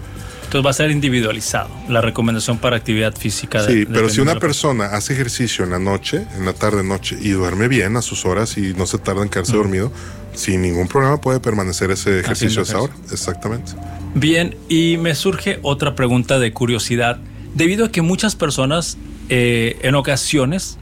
Entonces 0.53 0.67
va 0.67 0.69
a 0.69 0.73
ser 0.73 0.91
individualizado 0.91 1.71
la 1.89 1.99
recomendación 1.99 2.59
para 2.59 2.75
actividad 2.75 3.15
física. 3.15 3.65
Sí, 3.65 3.87
pero 3.91 4.07
si 4.07 4.21
una 4.21 4.37
persona 4.37 4.85
hace 4.85 5.13
ejercicio 5.13 5.65
en 5.65 5.71
la 5.71 5.79
noche, 5.79 6.27
en 6.37 6.45
la 6.45 6.53
tarde, 6.53 6.83
noche, 6.83 7.17
y 7.19 7.29
duerme 7.29 7.67
bien 7.67 7.97
a 7.97 8.03
sus 8.03 8.23
horas 8.23 8.55
y 8.59 8.75
no 8.75 8.85
se 8.85 8.99
tarda 8.99 9.23
en 9.23 9.29
quedarse 9.29 9.53
dormido, 9.53 9.91
sin 10.35 10.61
ningún 10.61 10.87
problema 10.87 11.19
puede 11.19 11.39
permanecer 11.39 11.89
ese 11.89 12.19
ejercicio 12.19 12.59
a 12.59 12.63
esa 12.65 12.81
hora. 12.81 12.93
Exactamente. 13.11 13.71
Bien, 14.13 14.55
y 14.69 14.97
me 14.97 15.15
surge 15.15 15.57
otra 15.63 15.95
pregunta 15.95 16.37
de 16.37 16.53
curiosidad. 16.53 17.17
Debido 17.55 17.85
a 17.85 17.91
que 17.91 18.03
muchas 18.03 18.35
personas 18.35 18.99
eh, 19.29 19.79
en 19.81 19.95
ocasiones 19.95 20.77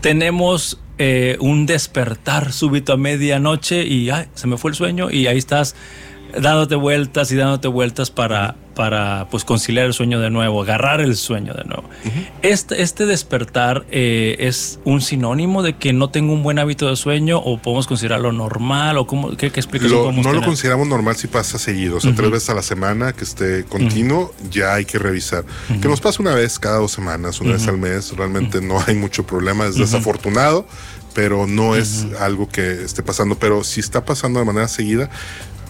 tenemos 0.00 0.80
eh, 0.98 1.36
un 1.38 1.64
despertar 1.66 2.52
súbito 2.52 2.92
a 2.92 2.96
medianoche 2.96 3.86
y 3.86 4.10
ay, 4.10 4.26
se 4.34 4.48
me 4.48 4.56
fue 4.56 4.72
el 4.72 4.76
sueño 4.76 5.12
y 5.12 5.28
ahí 5.28 5.38
estás 5.38 5.76
dándote 6.36 6.74
vueltas 6.74 7.30
y 7.30 7.36
dándote 7.36 7.68
vueltas 7.68 8.10
para, 8.10 8.56
para 8.76 9.26
pues 9.30 9.44
conciliar 9.44 9.86
el 9.86 9.94
sueño 9.94 10.20
de 10.20 10.30
nuevo, 10.30 10.62
agarrar 10.62 11.00
el 11.00 11.16
sueño 11.16 11.54
de 11.54 11.64
nuevo. 11.64 11.84
este, 12.42 12.82
este 12.82 13.06
despertar 13.06 13.86
eh, 13.90 14.36
es 14.38 14.78
un 14.84 15.00
sinónimo 15.00 15.62
de 15.62 15.76
que 15.76 15.92
no 15.92 16.10
tengo 16.10 16.34
un 16.34 16.42
buen 16.42 16.58
hábito 16.58 16.88
de 16.88 16.94
sueño 16.94 17.38
o 17.38 17.58
podemos 17.58 17.86
considerarlo 17.86 18.30
normal 18.32 18.98
o 18.98 19.06
cómo, 19.06 19.30
qué, 19.36 19.50
qué 19.50 19.58
explicación 19.58 20.20
No 20.22 20.32
lo 20.32 20.42
consideramos 20.42 20.86
normal 20.86 21.16
si 21.16 21.26
pasa 21.26 21.58
seguido, 21.58 21.96
o 21.96 22.00
sea, 22.00 22.14
tres 22.14 22.30
veces 22.30 22.50
a 22.50 22.54
la 22.54 22.62
semana 22.62 23.14
que 23.14 23.24
esté 23.24 23.64
continuo, 23.64 24.32
ya 24.50 24.74
hay 24.74 24.84
que 24.84 24.98
revisar. 24.98 25.44
Que 25.80 25.88
nos 25.88 26.00
pase 26.00 26.20
una 26.20 26.34
vez 26.34 26.58
cada 26.58 26.76
dos 26.76 26.92
semanas, 26.92 27.40
una 27.40 27.54
vez 27.54 27.66
al 27.66 27.78
mes, 27.78 28.14
realmente 28.14 28.60
no 28.60 28.78
hay 28.86 28.94
mucho 28.94 29.26
problema, 29.26 29.66
es 29.66 29.76
desafortunado 29.76 30.66
pero 31.14 31.46
no 31.46 31.76
es 31.76 32.04
algo 32.20 32.46
que 32.46 32.84
esté 32.84 33.02
pasando. 33.02 33.38
Pero 33.38 33.64
si 33.64 33.80
está 33.80 34.04
pasando 34.04 34.38
de 34.38 34.44
manera 34.44 34.68
seguida, 34.68 35.08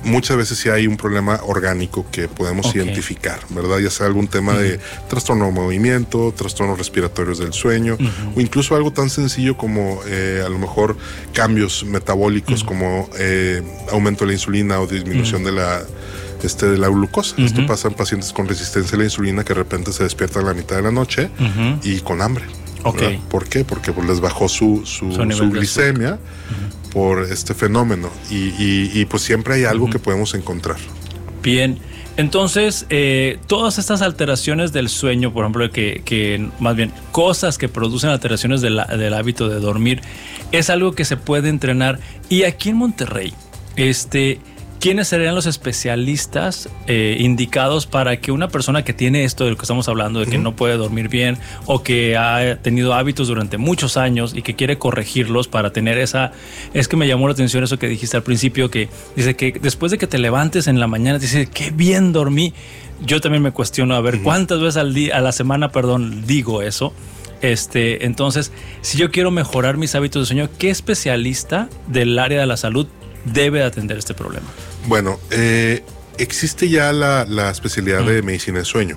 muchas 0.07 0.37
veces 0.37 0.59
sí 0.59 0.69
hay 0.69 0.87
un 0.87 0.97
problema 0.97 1.41
orgánico 1.45 2.07
que 2.11 2.29
podemos 2.29 2.75
identificar, 2.75 3.41
¿verdad? 3.51 3.79
Ya 3.79 3.91
sea 3.91 4.07
algún 4.07 4.29
tema 4.29 4.55
de 4.55 4.79
trastorno 5.09 5.47
de 5.47 5.53
movimiento, 5.53 6.33
trastornos 6.35 6.79
respiratorios 6.79 7.39
del 7.39 7.53
sueño, 7.53 7.99
o 8.35 8.41
incluso 8.41 8.77
algo 8.77 8.93
tan 8.93 9.11
sencillo 9.11 9.57
como 9.57 10.01
eh, 10.07 10.43
a 10.45 10.49
lo 10.49 10.59
mejor 10.59 10.97
cambios 11.33 11.85
metabólicos 11.85 12.65
como 12.65 13.11
eh, 13.19 13.63
aumento 13.93 14.25
de 14.25 14.29
la 14.29 14.33
insulina 14.35 14.81
o 14.81 14.87
disminución 14.87 15.45
de 15.45 15.53
la 15.53 15.83
este, 16.43 16.67
de 16.67 16.79
la 16.79 16.89
glucosa. 16.89 17.35
Esto 17.39 17.67
pasa 17.67 17.89
en 17.89 17.95
pacientes 17.95 18.33
con 18.33 18.47
resistencia 18.47 18.95
a 18.95 18.99
la 18.99 19.05
insulina 19.05 19.43
que 19.43 19.55
de 19.55 19.61
repente 19.61 19.93
se 19.93 20.05
despiertan 20.05 20.45
a 20.45 20.49
la 20.49 20.55
mitad 20.55 20.77
de 20.77 20.83
la 20.83 20.93
noche 20.93 21.29
y 21.83 22.01
con 22.01 22.23
hambre. 22.23 22.45
Okay. 22.85 23.21
¿Por 23.29 23.49
qué? 23.49 23.65
Porque 23.65 23.93
pues, 23.93 24.07
les 24.07 24.21
bajó 24.21 24.49
su, 24.49 24.83
su, 24.87 25.09
glicemia 25.51 26.21
por 26.97 27.25
este 27.25 27.53
fenómeno 27.53 28.09
y, 28.31 29.05
pues 29.05 29.23
siempre 29.23 29.53
hay 29.53 29.65
algo 29.65 29.91
que 29.91 29.99
podemos 29.99 30.33
encontrar. 30.33 30.79
Bien. 31.43 31.79
Entonces, 32.17 32.87
eh, 32.89 33.39
todas 33.47 33.77
estas 33.77 34.01
alteraciones 34.01 34.73
del 34.73 34.89
sueño, 34.89 35.31
por 35.31 35.45
ejemplo, 35.45 35.71
que, 35.71 36.01
que 36.07 36.49
más 36.59 36.75
bien 36.75 36.91
cosas 37.13 37.59
que 37.59 37.69
producen 37.69 38.09
alteraciones 38.09 38.63
del 38.63 38.79
hábito 39.13 39.51
de 39.51 39.61
dormir, 39.61 40.01
es 40.53 40.71
algo 40.71 40.95
que 40.95 41.05
se 41.05 41.19
puede 41.19 41.51
entrenar. 41.51 41.99
Y 42.31 42.45
aquí 42.45 42.71
en 42.71 42.77
Monterrey, 42.77 43.35
este, 43.77 44.41
¿quiénes 44.87 45.09
serían 45.09 45.35
los 45.35 45.47
especialistas 45.47 46.69
eh, 46.87 47.17
indicados 47.19 47.87
para 47.87 48.21
que 48.21 48.31
una 48.31 48.47
persona 48.47 48.85
que 48.85 48.93
tiene 48.93 49.25
esto 49.25 49.43
de 49.43 49.51
lo 49.51 49.57
que 49.57 49.63
estamos 49.63 49.89
hablando, 49.89 50.21
de 50.21 50.27
que 50.27 50.39
no 50.39 50.55
puede 50.55 50.77
dormir 50.77 51.09
bien 51.09 51.39
o 51.65 51.83
que 51.83 52.17
ha 52.17 52.63
tenido 52.63 52.95
hábitos 52.95 53.27
durante 53.27 53.59
muchos 53.59 53.97
años 53.97 54.33
y 54.33 54.43
que 54.43 54.55
quiere 54.55 54.79
corregirlos 54.79 55.49
para 55.49 55.73
tener 55.73 55.99
esa... 55.99 56.31
Es 56.73 56.87
que 56.87 56.97
me 56.97 57.09
llamó 57.09 57.27
la 57.27 57.33
atención 57.33 57.65
eso 57.65 57.81
que 57.81 57.89
dijiste 57.89 58.17
al 58.17 58.23
principio, 58.23 58.71
que 58.71 58.89
dice 59.17 59.35
que 59.35 59.59
después 59.61 59.91
de 59.91 59.99
que 59.99 60.07
te 60.07 60.19
levantes 60.19 60.69
en 60.69 60.79
la 60.79 60.87
mañana, 60.87 61.19
dice, 61.19 61.49
qué 61.53 61.73
bien 61.73 62.13
dormí. 62.13 62.55
Yo 63.05 63.21
también 63.21 63.43
me 63.43 63.51
cuestiono 63.51 63.97
a 63.97 64.01
ver 64.01 64.23
cuántas 64.23 64.61
veces 64.61 64.77
al 64.77 64.95
día, 64.95 65.17
a 65.17 65.21
la 65.21 65.33
semana, 65.33 65.71
perdón, 65.73 66.29
digo 66.29 66.63
eso. 66.63 66.93
Este, 67.43 68.07
entonces, 68.07 68.53
si 68.83 68.99
yo 68.99 69.11
quiero 69.11 69.33
mejorar 69.33 69.79
mis 69.79 69.97
hábitos 69.97 70.23
de 70.23 70.27
sueño, 70.27 70.49
¿qué 70.61 70.71
especialista 70.71 71.69
del 71.89 72.17
área 72.21 72.39
de 72.39 72.47
la 72.47 72.57
salud 72.57 72.87
debe 73.25 73.65
atender 73.65 73.99
este 73.99 74.15
problema? 74.15 74.47
Bueno, 74.87 75.19
eh, 75.31 75.83
existe 76.19 76.69
ya 76.69 76.93
la, 76.93 77.51
especialidad 77.51 78.05
de 78.05 78.23
medicina 78.23 78.59
de 78.61 78.65
sueño. 78.65 78.97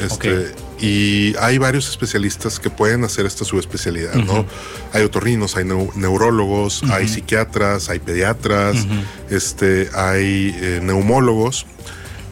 Este, 0.00 0.52
Y 0.80 1.34
hay 1.40 1.58
varios 1.58 1.88
especialistas 1.88 2.60
que 2.60 2.70
pueden 2.70 3.02
hacer 3.02 3.26
esta 3.26 3.44
subespecialidad, 3.44 4.14
¿no? 4.14 4.46
Hay 4.92 5.02
otorrinos, 5.02 5.56
hay 5.56 5.64
neurólogos, 5.64 6.84
hay 6.84 7.08
psiquiatras, 7.08 7.88
hay 7.88 7.98
pediatras, 7.98 8.86
este, 9.28 9.88
hay 9.94 10.54
eh, 10.60 10.80
neumólogos. 10.82 11.66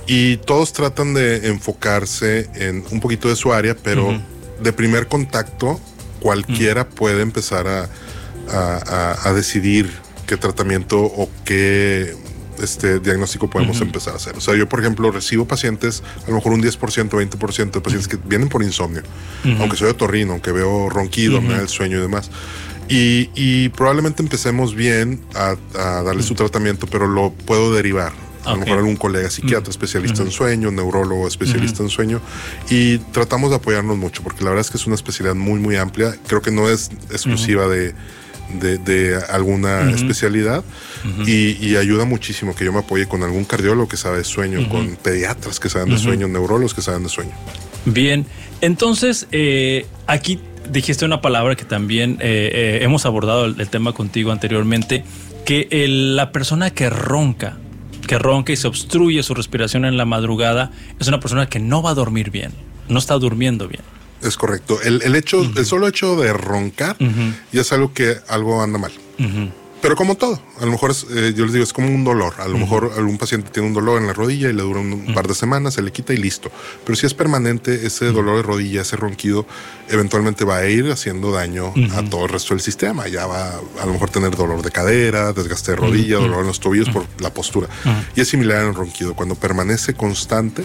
Y 0.07 0.37
todos 0.37 0.73
tratan 0.73 1.15
de 1.15 1.49
enfocarse 1.49 2.49
en 2.55 2.85
un 2.93 3.01
poquito 3.01 3.29
de 3.29 3.35
su 3.35 3.53
área, 3.53 3.75
pero 3.75 4.21
de 4.63 4.73
primer 4.73 5.09
contacto 5.09 5.81
cualquiera 6.21 6.89
puede 6.89 7.23
empezar 7.23 7.67
a, 7.67 7.89
a, 9.25 9.33
decidir 9.33 9.91
qué 10.27 10.37
tratamiento 10.37 11.01
o 11.01 11.29
qué 11.45 12.15
este 12.63 13.01
diagnóstico 13.01 13.49
podemos 13.49 13.81
empezar 13.81 14.15
a 14.15 14.17
hacer. 14.17 14.37
O 14.37 14.41
sea, 14.41 14.55
yo, 14.57 14.69
por 14.69 14.81
ejemplo, 14.81 15.11
recibo 15.11 15.47
pacientes, 15.47 16.03
a 16.27 16.31
lo 16.31 16.37
mejor 16.37 16.53
un 16.53 16.63
10%, 16.63 17.09
20% 17.11 17.71
de 17.71 17.81
pacientes 17.81 18.09
que 18.09 18.17
vienen 18.17 18.49
por 18.49 18.63
insomnio, 18.63 19.03
aunque 19.59 19.77
soy 19.77 19.91
otorrino, 19.91 20.33
aunque 20.33 20.53
veo 20.53 20.89
ronquido, 20.89 21.41
me 21.41 21.55
da 21.55 21.61
el 21.61 21.69
sueño 21.69 21.99
y 21.99 22.01
demás. 22.01 22.31
Y, 22.89 23.69
probablemente 23.71 24.23
empecemos 24.23 24.75
bien 24.75 25.21
a, 25.35 25.57
darle 26.03 26.23
su 26.23 26.35
tratamiento, 26.35 26.87
pero 26.87 27.07
lo 27.07 27.31
puedo 27.31 27.73
derivar. 27.73 28.13
A 28.45 28.53
lo 28.53 28.59
mejor 28.59 28.79
algún 28.79 28.95
colega 28.95 29.29
psiquiatra, 29.29 29.71
especialista 29.71 30.23
en 30.23 30.31
sueño, 30.31 30.71
neurólogo, 30.71 31.27
especialista 31.27 31.83
en 31.83 31.89
sueño. 31.89 32.21
Y 32.71 32.99
tratamos 32.99 33.51
de 33.51 33.57
apoyarnos 33.57 33.97
mucho, 33.97 34.23
porque 34.23 34.45
la 34.45 34.51
verdad 34.51 34.65
es 34.65 34.71
que 34.71 34.77
es 34.77 34.87
una 34.87 34.95
especialidad 34.95 35.35
muy, 35.35 35.59
muy 35.59 35.75
amplia. 35.75 36.17
Creo 36.29 36.43
que 36.43 36.53
no 36.53 36.69
es 36.69 36.91
exclusiva 37.11 37.67
de, 37.67 37.93
de, 38.61 39.19
alguna 39.29 39.91
especialidad 39.91 40.65
y, 41.27 41.77
ayuda 41.77 42.05
muchísimo 42.05 42.55
que 42.55 42.65
yo 42.65 42.73
me 42.73 42.81
apoye 42.81 43.07
con 43.07 43.23
algún 43.23 43.45
cardiólogo 43.45 43.89
que 43.89 43.97
sabe 43.97 44.19
de 44.19 44.25
sueño, 44.25 44.69
con 44.69 44.97
pediatras 44.97 45.61
que 45.61 45.69
saben 45.69 45.91
de 45.91 45.99
sueño, 45.99 46.29
neurólogos 46.29 46.75
que 46.75 46.83
saben 46.83 47.03
de 47.03 47.09
sueño. 47.09 47.33
Bien, 47.85 48.27
entonces 48.61 49.29
eh, 49.31 49.87
aquí 50.07 50.41
dijiste 50.71 51.05
una 51.05 51.21
palabra 51.21 51.55
que 51.55 51.65
también 51.65 52.19
eh, 52.21 52.51
eh, 52.53 52.79
hemos 52.83 53.07
abordado 53.07 53.45
el, 53.45 53.69
tema 53.69 53.93
contigo 53.93 54.33
anteriormente, 54.33 55.05
que 55.45 55.69
la 55.89 56.33
persona 56.33 56.71
que 56.71 56.91
ronca, 56.91 57.59
que 58.07 58.19
ronca 58.19 58.53
y 58.53 58.57
se 58.57 58.67
obstruye 58.67 59.23
su 59.23 59.35
respiración 59.35 59.85
en 59.85 59.97
la 59.97 60.05
madrugada, 60.05 60.73
es 60.99 61.07
una 61.07 61.21
persona 61.21 61.49
que 61.49 61.61
no 61.61 61.83
va 61.83 61.91
a 61.91 61.95
dormir 61.95 62.31
bien, 62.31 62.53
no 62.89 62.99
está 62.99 63.15
durmiendo 63.15 63.69
bien. 63.69 63.83
Es 64.23 64.37
correcto. 64.37 64.81
El, 64.83 65.15
hecho, 65.15 65.43
el 65.43 65.67
solo 65.67 65.89
hecho 65.89 66.17
de 66.17 66.33
roncar 66.33 66.97
ya 67.53 67.61
es 67.61 67.73
algo 67.73 67.93
que 67.93 68.17
algo 68.29 68.63
anda 68.63 68.79
mal. 68.79 68.93
Pero 69.83 69.95
como 69.95 70.17
todo, 70.17 70.41
a 70.61 70.65
lo 70.65 70.73
mejor 70.73 70.93
eh, 71.15 71.33
yo 71.37 71.45
les 71.45 71.53
digo, 71.53 71.63
es 71.63 71.73
como 71.73 71.89
un 71.89 72.03
dolor. 72.03 72.35
A 72.39 72.49
lo 72.49 72.59
mejor 72.59 72.93
algún 72.97 73.19
paciente 73.19 73.51
tiene 73.51 73.69
un 73.69 73.75
dolor 73.75 74.01
en 74.01 74.07
la 74.07 74.15
rodilla 74.15 74.49
y 74.49 74.53
le 74.53 74.63
dura 74.63 74.81
un 74.81 75.13
par 75.15 75.29
de 75.29 75.35
semanas, 75.35 75.75
se 75.75 75.83
le 75.83 75.93
quita 75.93 76.15
y 76.15 76.17
listo. 76.17 76.51
Pero 76.85 76.97
si 76.97 77.07
es 77.07 77.15
permanente, 77.15 77.87
ese 77.87 78.07
dolor 78.07 78.39
de 78.39 78.43
rodilla, 78.43 78.83
ese 78.83 78.97
ronquido, 78.97 79.47
eventualmente 79.89 80.45
va 80.45 80.57
a 80.57 80.67
ir 80.67 80.91
haciendo 80.91 81.31
daño 81.31 81.73
a 81.95 82.03
todo 82.03 82.25
el 82.25 82.31
resto 82.31 82.55
del 82.55 82.63
sistema. 82.63 83.07
Ya 83.07 83.27
va 83.27 83.61
a 83.81 83.87
lo 83.87 83.93
mejor 83.93 84.11
tener 84.11 84.35
dolor 84.35 84.63
de 84.63 84.71
cadera, 84.71 85.33
desgaste 85.33 85.73
de 85.73 85.77
rodilla, 85.77 86.17
dolor 86.17 86.41
en 86.41 86.47
los 86.47 86.59
tobillos 86.59 86.89
por 86.89 87.07
la 87.21 87.33
postura. 87.33 87.69
Y 88.17 88.23
es 88.23 88.29
similar 88.29 88.65
el 88.65 88.75
ronquido. 88.75 89.15
Cuando 89.15 89.35
permanece 89.35 89.95
constante, 89.95 90.65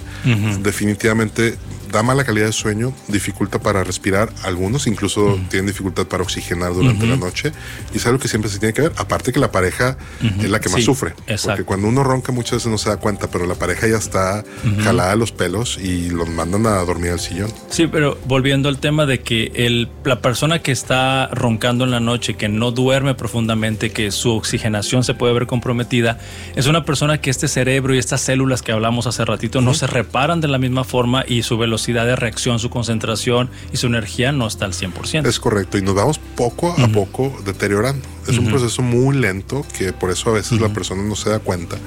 definitivamente 0.61 1.57
da 1.91 2.03
mala 2.03 2.23
calidad 2.23 2.47
de 2.47 2.53
sueño, 2.53 2.93
dificulta 3.07 3.59
para 3.59 3.83
respirar, 3.83 4.31
algunos 4.43 4.87
incluso 4.87 5.39
tienen 5.49 5.67
dificultad 5.67 6.07
para 6.07 6.23
oxigenar 6.23 6.73
durante 6.73 7.05
la 7.05 7.17
noche 7.17 7.51
y 7.93 7.97
es 7.97 8.05
algo 8.05 8.19
que 8.19 8.27
siempre 8.27 8.49
se 8.49 8.59
tiene 8.59 8.73
que 8.73 8.81
ver, 8.81 8.93
aparte 8.97 9.31
que 9.33 9.39
la 9.39 9.51
pareja 9.51 9.97
es 10.39 10.49
la 10.49 10.59
que 10.59 10.69
más 10.69 10.83
sufre, 10.83 11.13
porque 11.43 11.63
cuando 11.63 11.87
uno 11.87 12.03
ronca 12.03 12.31
muchas 12.31 12.53
veces 12.53 12.71
no 12.71 12.77
se 12.77 12.89
da 12.89 12.97
cuenta, 12.97 13.29
pero 13.29 13.45
la 13.45 13.55
pareja 13.55 13.87
ya 13.87 13.97
está 13.97 14.43
jalada 14.83 15.11
a 15.11 15.15
los 15.15 15.31
pelos 15.31 15.77
y 15.77 16.09
los 16.09 16.29
mandan 16.29 16.65
a 16.65 16.77
dormir 16.83 17.11
al 17.11 17.19
sillón. 17.19 17.51
Sí, 17.69 17.87
pero 17.87 18.17
volviendo 18.25 18.69
al 18.69 18.79
tema 18.79 19.05
de 19.05 19.21
que 19.21 19.51
el, 19.55 19.89
la 20.05 20.21
persona 20.21 20.59
que 20.59 20.71
está 20.71 21.27
roncando 21.27 21.83
en 21.83 21.91
la 21.91 21.99
noche, 21.99 22.35
que 22.35 22.47
no 22.47 22.71
duerme 22.71 23.15
profundamente, 23.15 23.91
que 23.91 24.11
su 24.11 24.31
oxigenación 24.31 25.03
se 25.03 25.13
puede 25.13 25.33
ver 25.33 25.47
comprometida, 25.47 26.19
es 26.55 26.67
una 26.67 26.85
persona 26.85 27.19
que 27.19 27.29
este 27.29 27.47
cerebro 27.47 27.93
y 27.93 27.97
estas 27.97 28.21
células 28.21 28.61
que 28.61 28.71
hablamos 28.71 29.07
hace 29.07 29.25
ratito 29.25 29.61
no 29.61 29.73
se 29.73 29.87
reparan 29.87 30.41
de 30.41 30.47
la 30.47 30.57
misma 30.57 30.83
forma 30.83 31.23
y 31.27 31.43
su 31.43 31.57
velocidad 31.57 31.80
de 31.87 32.15
reacción, 32.15 32.59
su 32.59 32.69
concentración 32.69 33.49
y 33.71 33.77
su 33.77 33.87
energía 33.87 34.31
no 34.31 34.47
está 34.47 34.65
al 34.65 34.73
100%. 34.73 35.27
Es 35.27 35.39
correcto, 35.39 35.77
y 35.77 35.81
nos 35.81 35.95
vamos 35.95 36.19
poco 36.19 36.75
a 36.77 36.87
poco 36.87 37.35
deteriorando. 37.45 38.07
Es 38.27 38.37
un 38.37 38.47
proceso 38.47 38.81
muy 38.81 39.17
lento 39.17 39.65
que 39.77 39.93
por 39.93 40.11
eso 40.11 40.29
a 40.29 40.33
veces 40.33 40.61
la 40.61 40.69
persona 40.69 41.03
no 41.03 41.15
se 41.15 41.29
da 41.29 41.39
cuenta 41.39 41.77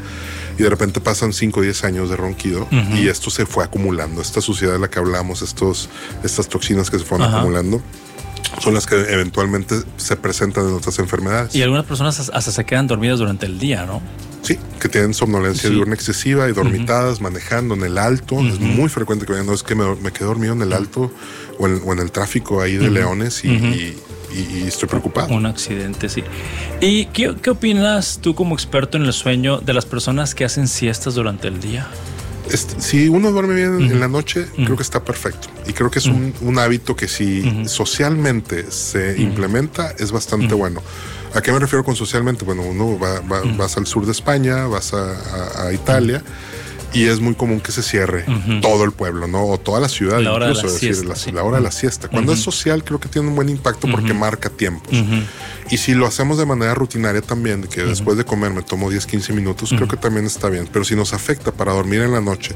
y 0.58 0.62
de 0.62 0.70
repente 0.70 1.00
pasan 1.00 1.32
5 1.32 1.60
o 1.60 1.62
10 1.62 1.84
años 1.84 2.10
de 2.10 2.16
ronquido 2.16 2.68
y 2.94 3.08
esto 3.08 3.30
se 3.30 3.46
fue 3.46 3.64
acumulando. 3.64 4.20
Esta 4.20 4.40
suciedad 4.40 4.74
de 4.74 4.78
la 4.78 4.88
que 4.88 4.98
hablamos, 4.98 5.42
estos, 5.42 5.88
estas 6.22 6.48
toxinas 6.48 6.90
que 6.90 6.98
se 6.98 7.04
fueron 7.04 7.32
acumulando 7.32 7.82
son 8.60 8.74
las 8.74 8.86
que 8.86 8.96
eventualmente 8.96 9.76
se 9.96 10.16
presentan 10.16 10.68
en 10.68 10.74
otras 10.74 10.98
enfermedades. 10.98 11.54
Y 11.54 11.62
algunas 11.62 11.84
personas 11.84 12.30
hasta 12.32 12.52
se 12.52 12.64
quedan 12.64 12.86
dormidas 12.86 13.18
durante 13.18 13.46
el 13.46 13.58
día, 13.58 13.86
¿no? 13.86 14.02
Sí, 14.44 14.58
que 14.78 14.90
tienen 14.90 15.14
somnolencia 15.14 15.70
diurna 15.70 15.94
excesiva 15.94 16.48
y 16.50 16.52
dormitadas, 16.52 17.22
manejando 17.22 17.74
en 17.74 17.82
el 17.82 17.96
alto. 17.96 18.38
Es 18.46 18.60
muy 18.60 18.90
frecuente 18.90 19.24
que 19.24 19.32
vean, 19.32 19.46
no 19.46 19.54
es 19.54 19.62
que 19.62 19.74
me, 19.74 20.12
quedé 20.12 20.26
dormido 20.26 20.52
en 20.52 20.60
el 20.60 20.74
alto 20.74 21.10
o 21.58 21.66
en, 21.66 21.98
el 21.98 22.12
tráfico 22.12 22.60
ahí 22.60 22.76
de 22.76 22.90
Leones 22.90 23.42
y, 23.44 23.96
estoy 24.66 24.88
preocupado. 24.88 25.32
Un 25.32 25.46
accidente, 25.46 26.10
sí. 26.10 26.22
¿Y 26.82 27.06
qué, 27.06 27.30
opinas 27.48 28.18
tú 28.20 28.34
como 28.34 28.54
experto 28.54 28.98
en 28.98 29.04
el 29.04 29.14
sueño 29.14 29.60
de 29.60 29.72
las 29.72 29.86
personas 29.86 30.34
que 30.34 30.44
hacen 30.44 30.68
siestas 30.68 31.14
durante 31.14 31.48
el 31.48 31.60
día? 31.60 31.86
Si 32.48 33.08
uno 33.08 33.30
duerme 33.30 33.54
bien 33.54 33.90
en 33.90 34.00
la 34.00 34.08
noche, 34.08 34.46
creo 34.54 34.76
que 34.76 34.82
está 34.82 35.04
perfecto. 35.04 35.48
Y 35.66 35.72
creo 35.72 35.90
que 35.90 35.98
es 35.98 36.06
un, 36.06 36.58
hábito 36.58 36.94
que 36.94 37.08
si 37.08 37.66
socialmente 37.66 38.70
se 38.70 39.20
implementa, 39.20 39.94
es 39.98 40.12
bastante 40.12 40.54
bueno. 40.54 40.82
¿A 41.34 41.40
qué 41.40 41.50
me 41.50 41.58
refiero 41.58 41.84
con 41.84 41.96
socialmente? 41.96 42.44
Bueno, 42.44 42.62
uno 42.62 42.98
va, 42.98 43.20
vas 43.56 43.76
al 43.76 43.86
sur 43.86 44.06
de 44.06 44.12
España, 44.12 44.66
vas 44.66 44.94
a, 44.94 45.72
Italia 45.72 46.22
y 46.94 47.06
es 47.06 47.20
muy 47.20 47.34
común 47.34 47.60
que 47.60 47.72
se 47.72 47.82
cierre 47.82 48.24
todo 48.62 48.84
el 48.84 48.92
pueblo, 48.92 49.26
¿no? 49.26 49.46
O 49.46 49.58
toda 49.58 49.80
la 49.80 49.88
ciudad, 49.88 50.20
incluso, 50.20 50.72
decir, 50.72 51.04
la, 51.04 51.42
hora 51.42 51.58
de 51.58 51.62
la 51.62 51.72
siesta. 51.72 52.08
Cuando 52.08 52.32
es 52.32 52.40
social, 52.40 52.84
creo 52.84 53.00
que 53.00 53.08
tiene 53.08 53.28
un 53.28 53.34
buen 53.34 53.48
impacto 53.48 53.88
porque 53.90 54.14
marca 54.14 54.48
tiempos. 54.48 54.92
Y 55.70 55.78
si 55.78 55.94
lo 55.94 56.06
hacemos 56.06 56.38
de 56.38 56.46
manera 56.46 56.74
rutinaria 56.74 57.20
también, 57.20 57.64
que 57.64 57.82
después 57.82 58.16
de 58.16 58.24
comer 58.24 58.52
me 58.52 58.62
tomo 58.62 58.90
10, 58.90 59.06
15 59.06 59.32
minutos, 59.32 59.70
creo 59.70 59.88
que 59.88 59.96
también 59.96 60.26
está 60.26 60.48
bien. 60.48 60.68
Pero 60.72 60.84
si 60.84 60.94
nos 60.94 61.12
afecta 61.12 61.52
para 61.52 61.72
dormir 61.72 62.00
en 62.00 62.12
la 62.12 62.20
noche 62.20 62.54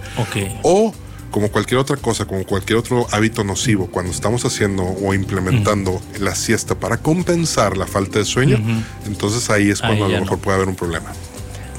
o 0.62 0.94
como 1.30 1.50
cualquier 1.50 1.78
otra 1.78 1.96
cosa, 1.96 2.24
como 2.24 2.44
cualquier 2.44 2.78
otro 2.78 3.06
hábito 3.10 3.44
nocivo, 3.44 3.88
cuando 3.88 4.10
estamos 4.10 4.44
haciendo 4.44 4.84
o 4.84 5.12
implementando 5.14 6.00
la 6.20 6.34
siesta 6.34 6.74
para 6.74 6.96
compensar 6.98 7.76
la 7.76 7.86
falta 7.86 8.18
de 8.18 8.24
sueño, 8.24 8.58
entonces 9.06 9.50
ahí 9.50 9.70
es 9.70 9.80
cuando 9.80 10.06
a 10.06 10.08
lo 10.08 10.20
mejor 10.20 10.38
puede 10.38 10.56
haber 10.56 10.68
un 10.68 10.76
problema. 10.76 11.12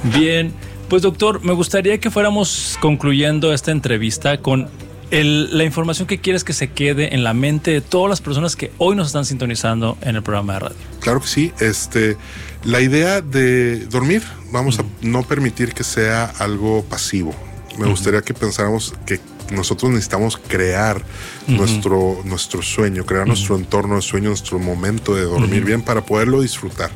Bien, 0.03 0.53
pues 0.89 1.03
doctor, 1.03 1.43
me 1.43 1.53
gustaría 1.53 1.99
que 1.99 2.09
fuéramos 2.09 2.77
concluyendo 2.81 3.53
esta 3.53 3.71
entrevista 3.71 4.41
con 4.41 4.67
la 5.11 5.63
información 5.63 6.07
que 6.07 6.19
quieres 6.19 6.43
que 6.43 6.53
se 6.53 6.71
quede 6.71 7.15
en 7.15 7.23
la 7.23 7.33
mente 7.33 7.71
de 7.71 7.81
todas 7.81 8.09
las 8.09 8.21
personas 8.21 8.55
que 8.55 8.71
hoy 8.77 8.95
nos 8.95 9.07
están 9.07 9.25
sintonizando 9.25 9.97
en 10.01 10.15
el 10.15 10.23
programa 10.23 10.53
de 10.53 10.59
radio. 10.59 10.77
Claro 10.99 11.21
que 11.21 11.27
sí. 11.27 11.51
Este, 11.59 12.17
la 12.63 12.81
idea 12.81 13.21
de 13.21 13.85
dormir, 13.85 14.23
vamos 14.51 14.79
a 14.79 14.85
no 15.01 15.23
permitir 15.23 15.73
que 15.73 15.83
sea 15.83 16.25
algo 16.25 16.83
pasivo. 16.83 17.33
Me 17.77 17.87
gustaría 17.87 18.21
que 18.21 18.33
pensáramos 18.33 18.93
que 19.05 19.19
nosotros 19.51 19.91
necesitamos 19.91 20.37
crear 20.37 21.01
nuestro, 21.47 22.21
nuestro 22.25 22.61
sueño, 22.61 23.05
crear 23.05 23.27
nuestro 23.27 23.55
entorno 23.55 23.95
de 23.95 24.01
sueño, 24.01 24.29
nuestro 24.29 24.59
momento 24.59 25.15
de 25.15 25.23
dormir 25.23 25.65
bien 25.65 25.81
para 25.81 26.05
poderlo 26.05 26.41
disfrutar. 26.41 26.91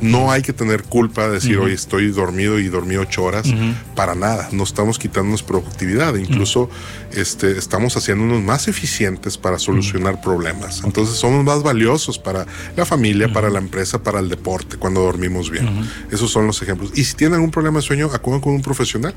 No 0.00 0.30
hay 0.30 0.42
que 0.42 0.52
tener 0.52 0.84
culpa 0.84 1.26
de 1.26 1.34
decir, 1.34 1.58
hoy 1.58 1.72
estoy 1.72 2.10
dormido 2.10 2.58
y 2.58 2.68
dormí 2.68 2.96
ocho 2.96 3.24
horas, 3.24 3.52
para 3.94 4.14
nada. 4.14 4.48
No 4.52 4.64
estamos 4.64 4.98
quitándonos 4.98 5.42
productividad, 5.42 6.14
incluso 6.16 6.70
este, 7.12 7.58
estamos 7.58 7.96
haciéndonos 7.96 8.42
más 8.42 8.68
eficientes 8.68 9.38
para 9.38 9.58
solucionar 9.58 10.20
problemas. 10.20 10.82
Entonces 10.84 11.16
somos 11.16 11.44
más 11.44 11.62
valiosos 11.62 12.18
para 12.18 12.46
la 12.76 12.84
familia, 12.84 13.32
para 13.32 13.50
la 13.50 13.58
empresa, 13.58 14.02
para 14.02 14.20
el 14.20 14.28
deporte, 14.28 14.76
cuando 14.76 15.00
dormimos 15.02 15.50
bien. 15.50 15.88
Esos 16.10 16.30
son 16.30 16.46
los 16.46 16.62
ejemplos. 16.62 16.92
Y 16.94 17.04
si 17.04 17.14
tienen 17.14 17.34
algún 17.34 17.50
problema 17.50 17.78
de 17.78 17.82
sueño, 17.82 18.10
acudan 18.12 18.40
con 18.40 18.52
un 18.54 18.62
profesional. 18.62 19.14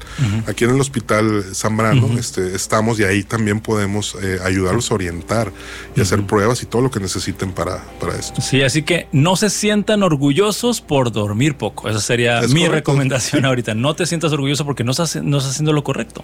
Aquí 0.47 0.63
en 0.63 0.71
el 0.71 0.81
Hospital 0.81 1.43
Zambrano 1.53 2.17
este, 2.17 2.55
estamos 2.79 2.99
y 2.99 3.03
ahí 3.03 3.23
también 3.23 3.59
podemos 3.59 4.15
eh, 4.23 4.39
ayudarlos 4.41 4.89
a 4.89 4.93
orientar 4.93 5.51
y 5.97 6.01
hacer 6.01 6.23
pruebas 6.25 6.63
y 6.63 6.65
todo 6.65 6.81
lo 6.81 6.89
que 6.89 7.01
necesiten 7.01 7.51
para, 7.51 7.83
para 7.99 8.15
esto. 8.15 8.39
Sí, 8.39 8.61
así 8.61 8.83
que 8.83 9.07
no 9.11 9.35
se 9.35 9.49
sientan 9.49 10.01
orgullosos 10.01 10.79
por 10.79 11.11
dormir 11.11 11.55
poco. 11.55 11.89
Esa 11.89 11.99
sería 11.99 12.41
mi 12.43 12.69
recomendación 12.69 13.43
ahorita. 13.45 13.73
No 13.73 13.95
te 13.95 14.05
sientas 14.05 14.31
orgulloso 14.31 14.63
porque 14.63 14.85
no 14.85 14.91
estás, 14.91 15.17
no 15.17 15.39
estás 15.39 15.55
haciendo 15.55 15.73
lo 15.73 15.83
correcto. 15.83 16.23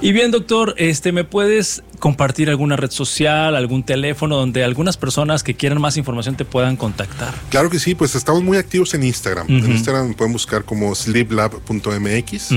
Y 0.00 0.12
bien, 0.12 0.30
doctor, 0.30 0.74
este, 0.78 1.10
¿me 1.10 1.24
puedes 1.24 1.82
compartir 1.98 2.48
alguna 2.48 2.76
red 2.76 2.90
social, 2.90 3.56
algún 3.56 3.82
teléfono 3.82 4.36
donde 4.36 4.62
algunas 4.62 4.96
personas 4.96 5.42
que 5.42 5.54
quieran 5.54 5.80
más 5.80 5.96
información 5.96 6.36
te 6.36 6.44
puedan 6.44 6.76
contactar? 6.76 7.34
Claro 7.50 7.68
que 7.68 7.80
sí, 7.80 7.96
pues 7.96 8.14
estamos 8.14 8.42
muy 8.42 8.58
activos 8.58 8.94
en 8.94 9.02
Instagram. 9.02 9.46
En 9.48 9.70
Instagram 9.72 10.14
pueden 10.14 10.32
buscar 10.32 10.64
como 10.64 10.94
sleeplab.mx, 10.94 12.50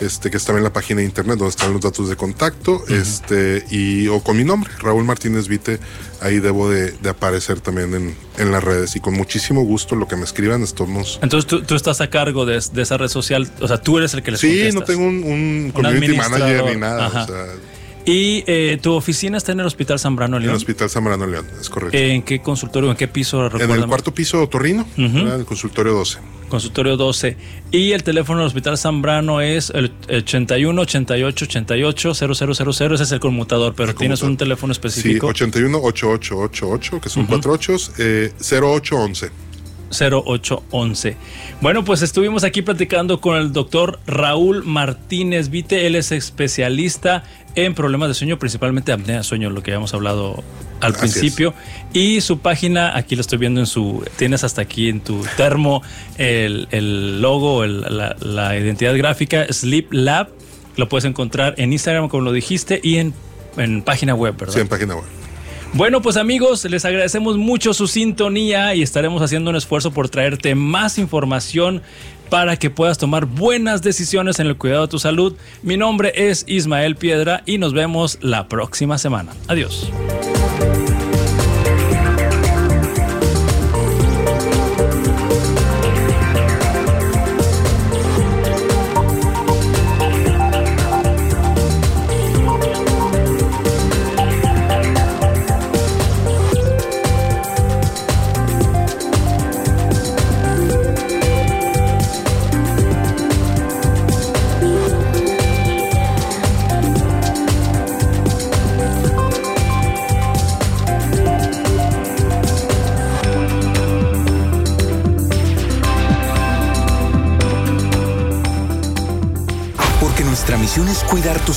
este, 0.00 0.30
que 0.30 0.36
está 0.36 0.56
en 0.56 0.64
la 0.64 0.72
página 0.72 1.00
de 1.00 1.06
internet 1.06 1.38
donde 1.38 1.50
están 1.50 1.72
los 1.72 1.80
datos 1.80 2.08
de 2.08 2.16
contacto, 2.16 2.82
este, 2.88 3.64
y 3.70 4.08
o 4.08 4.20
con 4.20 4.36
mi 4.36 4.44
nombre, 4.44 4.70
Raúl 4.80 5.04
Martínez 5.04 5.46
Vite, 5.46 5.78
ahí 6.20 6.38
debo 6.38 6.68
de, 6.68 6.94
aparecer 7.08 7.60
también 7.60 7.94
en, 7.94 8.14
en, 8.38 8.52
las 8.52 8.62
redes 8.62 8.94
y 8.96 9.00
con 9.00 9.14
muchísimo 9.14 9.62
gusto 9.62 9.96
lo 9.96 10.06
que 10.06 10.16
me 10.16 10.24
escriban 10.24 10.62
estamos. 10.62 11.18
Entonces 11.22 11.46
tú, 11.48 11.62
tú 11.62 11.74
estás 11.74 12.00
a 12.00 12.10
cargo 12.10 12.46
de, 12.46 12.60
de, 12.72 12.82
esa 12.82 12.96
red 12.96 13.08
social, 13.08 13.48
o 13.60 13.68
sea, 13.68 13.78
tú 13.78 13.98
eres 13.98 14.14
el 14.14 14.22
que 14.22 14.32
les 14.32 14.40
Sí, 14.40 14.70
no 14.72 14.82
tengo 14.82 15.04
un, 15.04 15.22
un 15.24 15.72
community 15.72 16.16
manager 16.16 16.64
ni 16.64 16.79
nada. 16.80 17.08
O 17.08 17.10
sea, 17.10 17.46
y 18.04 18.42
eh, 18.46 18.78
tu 18.80 18.92
oficina 18.94 19.36
está 19.36 19.52
en 19.52 19.60
el 19.60 19.66
Hospital 19.66 19.98
Zambrano 19.98 20.38
León. 20.38 20.44
En 20.44 20.50
el 20.50 20.56
Hospital 20.56 20.88
Zambrano 20.88 21.26
León, 21.26 21.46
es 21.60 21.68
correcto. 21.68 21.96
¿En 21.96 22.22
qué 22.22 22.40
consultorio, 22.40 22.90
en 22.90 22.96
qué 22.96 23.08
piso? 23.08 23.46
En 23.58 23.70
el 23.70 23.86
cuarto 23.86 24.12
piso 24.12 24.48
Torrino, 24.48 24.86
en 24.96 25.28
el 25.28 25.44
consultorio 25.44 25.92
12. 25.92 26.18
Consultorio 26.48 26.96
12. 26.96 27.36
Y 27.70 27.92
el 27.92 28.02
teléfono 28.02 28.40
del 28.40 28.48
Hospital 28.48 28.76
Zambrano 28.76 29.40
es 29.40 29.70
el 29.70 29.92
81 30.08 30.82
88 30.82 31.44
88 31.44 32.14
0000. 32.14 32.94
Ese 32.94 33.04
es 33.04 33.12
el 33.12 33.20
conmutador, 33.20 33.74
pero 33.76 33.94
tienes 33.94 34.22
un 34.22 34.36
teléfono 34.36 34.72
específico. 34.72 35.26
Sí, 35.28 35.30
81 35.30 35.78
8888, 35.78 37.00
que 37.00 37.08
son 37.08 37.26
cuatro 37.26 37.52
ochos, 37.52 37.92
eh, 37.98 38.32
0811. 38.40 39.30
0811. 39.90 41.16
Bueno, 41.60 41.84
pues 41.84 42.02
estuvimos 42.02 42.44
aquí 42.44 42.62
platicando 42.62 43.20
con 43.20 43.36
el 43.36 43.52
doctor 43.52 44.00
Raúl 44.06 44.64
Martínez 44.64 45.50
Vite. 45.50 45.86
Él 45.86 45.96
es 45.96 46.12
especialista 46.12 47.24
en 47.54 47.74
problemas 47.74 48.08
de 48.08 48.14
sueño, 48.14 48.38
principalmente 48.38 48.92
apnea 48.92 49.18
de 49.18 49.24
sueño, 49.24 49.50
lo 49.50 49.62
que 49.62 49.72
habíamos 49.72 49.92
hablado 49.94 50.42
al 50.80 50.94
principio. 50.94 51.54
Y 51.92 52.20
su 52.20 52.38
página, 52.38 52.96
aquí 52.96 53.16
lo 53.16 53.20
estoy 53.20 53.38
viendo 53.38 53.60
en 53.60 53.66
su, 53.66 54.04
tienes 54.16 54.44
hasta 54.44 54.62
aquí 54.62 54.88
en 54.88 55.00
tu 55.00 55.24
termo 55.36 55.82
el, 56.18 57.20
logo, 57.20 57.66
la, 57.66 58.56
identidad 58.56 58.96
gráfica, 58.96 59.46
Sleep 59.52 59.92
Lab. 59.92 60.28
Lo 60.76 60.88
puedes 60.88 61.04
encontrar 61.04 61.54
en 61.58 61.72
Instagram, 61.72 62.08
como 62.08 62.22
lo 62.22 62.32
dijiste, 62.32 62.80
y 62.82 62.96
en, 62.96 63.12
en 63.56 63.82
página 63.82 64.14
web, 64.14 64.36
¿verdad? 64.36 64.54
Sí, 64.54 64.60
en 64.60 64.68
página 64.68 64.94
web. 64.94 65.04
Bueno, 65.72 66.02
pues 66.02 66.16
amigos, 66.16 66.64
les 66.64 66.84
agradecemos 66.84 67.38
mucho 67.38 67.72
su 67.74 67.86
sintonía 67.86 68.74
y 68.74 68.82
estaremos 68.82 69.22
haciendo 69.22 69.50
un 69.50 69.56
esfuerzo 69.56 69.92
por 69.92 70.08
traerte 70.08 70.54
más 70.56 70.98
información 70.98 71.80
para 72.28 72.56
que 72.56 72.70
puedas 72.70 72.98
tomar 72.98 73.26
buenas 73.26 73.80
decisiones 73.82 74.40
en 74.40 74.48
el 74.48 74.56
cuidado 74.56 74.82
de 74.82 74.88
tu 74.88 74.98
salud. 74.98 75.36
Mi 75.62 75.76
nombre 75.76 76.12
es 76.14 76.44
Ismael 76.48 76.96
Piedra 76.96 77.42
y 77.46 77.58
nos 77.58 77.72
vemos 77.72 78.18
la 78.20 78.48
próxima 78.48 78.98
semana. 78.98 79.32
Adiós. 79.46 79.90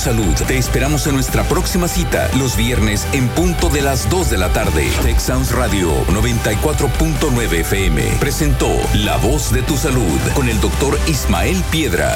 Salud. 0.04 0.34
Te 0.46 0.58
esperamos 0.58 1.06
en 1.06 1.14
nuestra 1.14 1.44
próxima 1.44 1.88
cita 1.88 2.28
los 2.38 2.58
viernes 2.58 3.08
en 3.12 3.26
punto 3.28 3.70
de 3.70 3.80
las 3.80 4.10
2 4.10 4.28
de 4.28 4.36
la 4.36 4.52
tarde. 4.52 4.90
Tech 5.02 5.18
Radio 5.52 6.04
94.9 6.08 7.60
FM 7.60 8.02
presentó 8.20 8.68
La 8.92 9.16
Voz 9.16 9.50
de 9.50 9.62
tu 9.62 9.78
Salud 9.78 10.20
con 10.34 10.50
el 10.50 10.60
doctor 10.60 10.98
Ismael 11.06 11.64
Piedra. 11.70 12.14